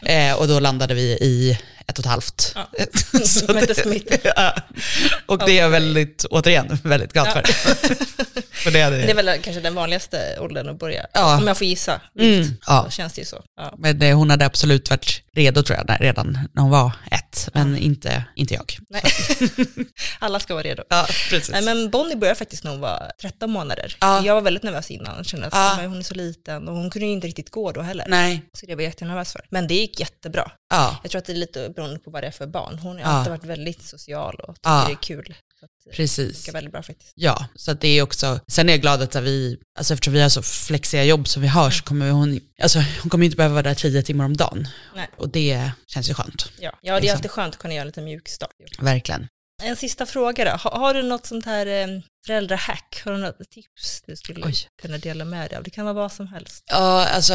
[0.02, 1.58] Eh, och då landade vi i
[1.88, 2.52] ett och ett halvt.
[2.54, 2.68] Ja.
[3.24, 4.54] så det, ja.
[5.26, 7.42] Och det är jag väldigt, återigen, väldigt glad för.
[8.52, 11.38] för det, det, det är väl kanske den vanligaste åldern att börja, ja.
[11.38, 12.00] om jag får gissa.
[12.18, 12.56] Mm.
[12.66, 12.84] Ja.
[12.84, 13.42] Så känns det ju så.
[13.78, 17.76] Men det, hon hade absolut varit redo tror jag, redan när hon var ett, men
[17.76, 18.78] inte, inte jag.
[18.88, 19.02] Nej.
[20.18, 20.82] Alla ska vara redo.
[20.88, 21.50] Ja, precis.
[21.50, 23.96] Nej, men Bonnie började faktiskt när hon var 13 månader.
[24.00, 24.24] Ja.
[24.24, 25.86] Jag var väldigt nervös innan, kände att ja.
[25.86, 28.04] hon är så liten och hon kunde ju inte riktigt gå då heller.
[28.08, 28.42] Nej.
[28.52, 29.46] Så det var jag jättenervös för.
[29.50, 30.52] Men det gick jättebra.
[30.70, 30.96] Ja.
[31.02, 32.78] Jag tror att det är lite beroende på vad det är för barn.
[32.78, 35.34] Hon har alltid varit väldigt social och tycker det är kul.
[35.90, 36.44] Eh, Precis.
[36.44, 37.12] Det väldigt bra faktiskt.
[37.14, 40.20] Ja, så att det är också, sen är jag glad att vi, alltså eftersom vi
[40.20, 41.84] har så flexiga jobb som vi har så mm.
[41.84, 44.68] kommer hon, alltså hon kommer inte behöva vara där tio timmar om dagen.
[44.94, 45.08] Nej.
[45.16, 46.52] Och det känns ju skönt.
[46.60, 47.16] Ja, ja det är liksom.
[47.16, 48.50] alltid skönt att kunna göra lite mjuk start.
[48.78, 49.28] Verkligen.
[49.62, 50.50] En sista fråga då.
[50.50, 51.86] Har, har, du något sånt här eh,
[52.26, 53.02] föräldrahack?
[53.04, 54.54] Har du något tips du skulle Oj.
[54.82, 55.64] kunna dela med dig av?
[55.64, 56.64] Det kan vara vad som helst.
[56.66, 57.34] Ja, alltså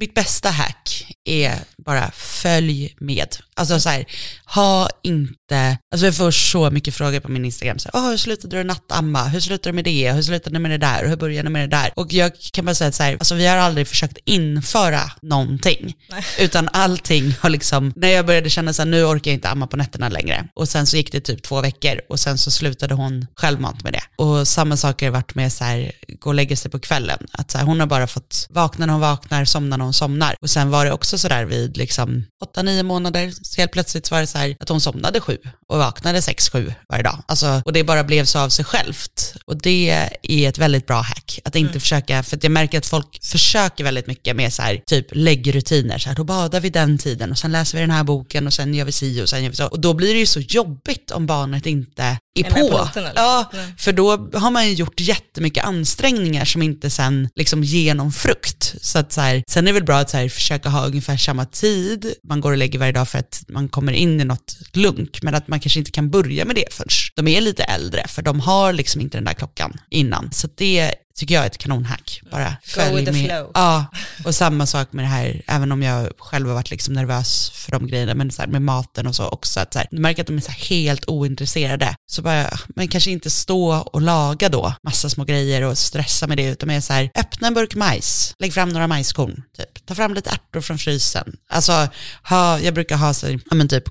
[0.00, 3.36] mitt bästa hack är bara följ med.
[3.54, 4.04] Alltså så här,
[4.44, 8.16] ha inte, alltså jag får så mycket frågor på min Instagram, så här, oh, hur
[8.16, 9.24] slutade du nattamma?
[9.24, 10.12] Hur slutade du med det?
[10.12, 11.08] Hur slutade du med det där?
[11.08, 11.92] hur började du med det där?
[11.96, 16.24] Och jag kan bara säga så här, alltså vi har aldrig försökt införa någonting, Nej.
[16.38, 19.66] utan allting har liksom, när jag började känna så här, nu orkar jag inte amma
[19.66, 22.94] på nätterna längre, och sen så gick det typ två veckor och sen så slutade
[22.94, 24.02] hon självmant med det.
[24.16, 27.26] Och samma sak har det varit med så här, gå och lägga sig på kvällen,
[27.32, 30.34] att så här, hon har bara fått vakna när hon vaknar, somna när hon somnar.
[30.40, 34.10] Och sen var det också så där vid liksom åtta, nio månader, så helt plötsligt
[34.10, 35.38] var det så här att hon somnade sju
[35.68, 37.22] och vaknade sex, sju varje dag.
[37.28, 39.34] Alltså, och det bara blev så av sig självt.
[39.46, 41.80] Och det är ett väldigt bra hack, att inte mm.
[41.80, 46.08] försöka, för jag märker att folk försöker väldigt mycket med så här, typ läggrutiner, så
[46.08, 48.74] här, då badar vi den tiden och sen läser vi den här boken och sen
[48.74, 49.66] gör vi si och sen gör vi så.
[49.66, 52.68] Och då blir det ju så jobbigt om barnet inte är på.
[52.68, 57.94] på ja, för då har man ju gjort jättemycket ansträngningar som inte sen liksom ger
[57.94, 58.74] någon frukt.
[58.80, 61.16] Så att så här, sen är det väl bra att så här, försöka ha ungefär
[61.16, 64.56] samma tid, man går och lägger varje dag för att man kommer in i något
[64.72, 68.04] lunk, men att man kanske inte kan börja med det förrän de är lite äldre,
[68.08, 70.32] för de har liksom inte den där klockan innan.
[70.32, 72.20] Så det tycker jag är ett kanonhack.
[72.30, 73.50] Bara följ Go with the flow.
[73.54, 73.86] Ja,
[74.24, 77.72] och samma sak med det här, även om jag själv har varit liksom nervös för
[77.72, 80.22] de grejerna, men så här, med maten och så också, att så här, du märker
[80.22, 81.96] att de är så helt ointresserade.
[82.06, 86.36] Så bara, men kanske inte stå och laga då massa små grejer och stressa med
[86.36, 89.86] det, utan mer så här, öppna en burk majs, lägg fram några majskorn, typ.
[89.86, 91.36] ta fram lite ärtor från frysen.
[91.50, 91.88] Alltså,
[92.22, 93.84] ha, jag brukar ha så, ja men typ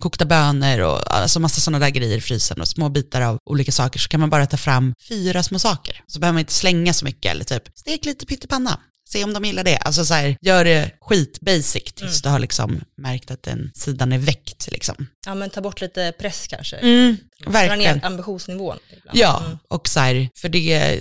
[0.00, 3.72] kokta bönor och alltså massa sådana där grejer i frysen och små bitar av olika
[3.72, 6.02] saker, så kan man bara ta fram fyra små saker.
[6.06, 8.80] Så behöver man inte slänga så mycket eller typ stek lite pyttipanna.
[9.12, 9.76] Se om de gillar det.
[9.76, 12.20] Alltså så här, gör det skit basic tills mm.
[12.22, 14.68] du har liksom märkt att den sidan är väckt.
[14.72, 15.06] Liksom.
[15.26, 16.76] Ja men ta bort lite press kanske.
[16.76, 17.16] Mm,
[17.46, 17.94] verkligen.
[17.94, 18.78] Dra ner ambitionsnivån.
[18.90, 19.18] Ibland.
[19.18, 19.58] Ja, mm.
[19.68, 20.98] och så här, för det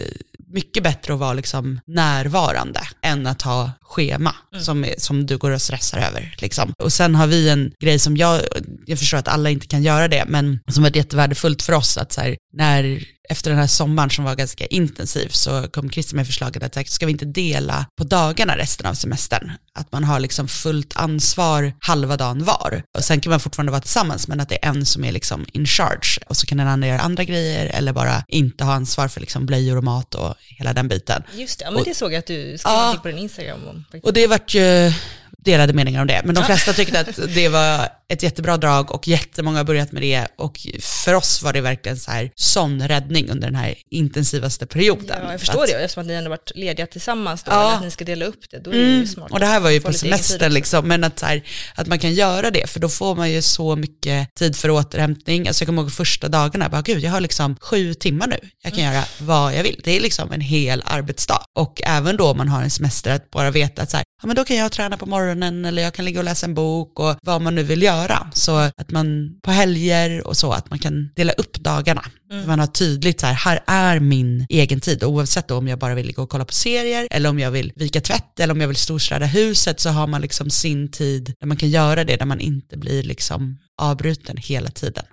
[0.54, 5.52] mycket bättre att vara liksom närvarande än att ha schema som, är, som du går
[5.52, 6.36] och stressar över.
[6.38, 6.74] Liksom.
[6.84, 8.42] Och sen har vi en grej som jag,
[8.86, 12.12] jag förstår att alla inte kan göra det, men som var jättevärdefullt för oss att
[12.12, 16.26] så här, när efter den här sommaren som var ganska intensiv så kom Christer med
[16.26, 19.52] förslaget att ska vi inte dela på dagarna resten av semestern?
[19.74, 22.84] Att man har liksom fullt ansvar halva dagen var.
[22.98, 25.46] Och sen kan man fortfarande vara tillsammans men att det är en som är liksom
[25.54, 29.08] in charge och så kan den andra göra andra grejer eller bara inte ha ansvar
[29.08, 31.24] för liksom blöjor och mat och hela den biten.
[31.34, 33.00] Just det, ja, men det såg jag att du skrev Ja.
[33.02, 33.86] på din Instagram om.
[34.04, 34.92] Och det vart ju
[35.38, 39.08] delade meningar om det, men de flesta tyckte att det var ett jättebra drag och
[39.08, 43.30] jättemånga har börjat med det och för oss var det verkligen så här sån räddning
[43.30, 45.06] under den här intensivaste perioden.
[45.10, 47.76] Ja, jag För förstår att- det, eftersom att ni ändå varit lediga tillsammans då, Ja.
[47.76, 49.08] att ni ska dela upp det, då är det ju Mm.
[49.08, 49.32] smart.
[49.32, 51.44] Och det här var ju på semestern liksom, men att, så här,
[51.76, 55.48] att man kan göra det, för då får man ju så mycket tid för återhämtning.
[55.48, 58.74] Alltså jag kommer ihåg första dagarna, bara gud jag har liksom sju timmar nu, jag
[58.74, 58.94] kan Mm.
[58.94, 59.82] göra vad jag vill.
[59.84, 61.42] Det är liksom en hel arbetsdag.
[61.56, 64.36] Och även då man har en semester, att bara veta att så här, ja men
[64.36, 67.16] då kan jag träna på morgonen eller jag kan ligga och läsa en bok och
[67.22, 67.97] vad man nu vill göra.
[68.34, 72.04] Så att man på helger och så, att man kan dela upp dagarna.
[72.32, 72.48] Mm.
[72.48, 75.04] Man har tydligt så här, här är min egen tid.
[75.04, 78.02] Oavsett om jag bara vill ligga och kolla på serier eller om jag vill vika
[78.02, 81.58] tvätt eller om jag vill storstäda huset så har man liksom sin tid där man
[81.58, 85.04] kan göra det, där man inte blir liksom avbruten hela tiden.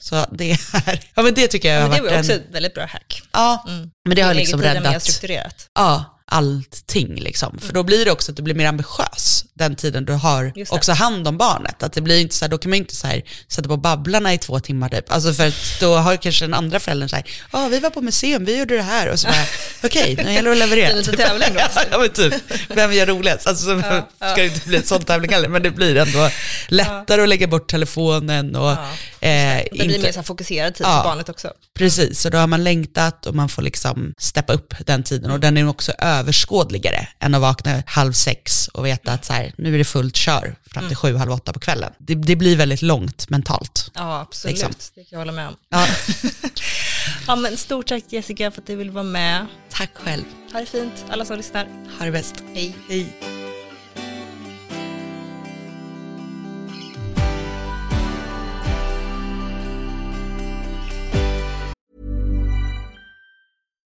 [0.00, 0.60] Så det är,
[1.14, 1.90] ja men det tycker jag Mm.
[1.92, 3.22] Ja, har men det varit var en, också ett väldigt bra hack.
[3.32, 3.90] ja, Mm.
[4.08, 5.68] men det har liksom egen tid är mer räddat, strukturerat.
[5.74, 7.58] ja, allting liksom.
[7.58, 10.92] För då blir det också att du blir mer ambitiös den tiden du har också
[10.92, 11.82] hand om barnet.
[11.82, 14.34] Att det blir inte så här, då kan man inte så här sätta på babblarna
[14.34, 15.12] i två timmar typ.
[15.12, 18.00] Alltså för att då har kanske den andra föräldern så här, ja vi var på
[18.00, 19.44] museum, vi gjorde det här och så bara,
[19.84, 20.86] okej, nu gäller det att leverera.
[20.88, 21.60] Det är lite tävling då.
[21.90, 22.34] ja men typ,
[22.68, 23.46] vem gör roligast?
[23.46, 23.80] Alltså så
[24.18, 26.28] ska det inte bli en sån tävling heller, men det blir ändå
[26.68, 28.76] lättare att lägga bort telefonen och
[29.22, 30.96] Ja, eh, Det blir inte, mer så fokuserad tid Ja.
[30.96, 31.48] för barnet också.
[31.78, 35.40] Precis, så då har man längtat och man får liksom steppa upp den tiden och
[35.40, 39.74] den är också överskådligare än att vakna halv sex och veta att så här, nu
[39.74, 41.92] är det fullt kör fram till sju, halv åtta på kvällen.
[41.98, 43.90] Det, det blir väldigt långt mentalt.
[43.94, 44.56] Ja, absolut.
[44.56, 44.72] Liksom.
[44.94, 45.56] Det kan jag hålla med om.
[45.68, 45.86] Ja,
[47.26, 49.46] Ja, men stort tack Jessica för att du ville vara med.
[49.70, 50.24] tack själv.
[50.52, 51.66] Ha det fint, alla som lyssnar.
[51.98, 52.34] Ha det bäst.
[52.54, 52.76] Hej.
[52.88, 53.16] Hej.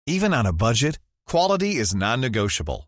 [0.09, 0.99] Even on a budget,
[1.29, 2.87] quality is non-negotiable.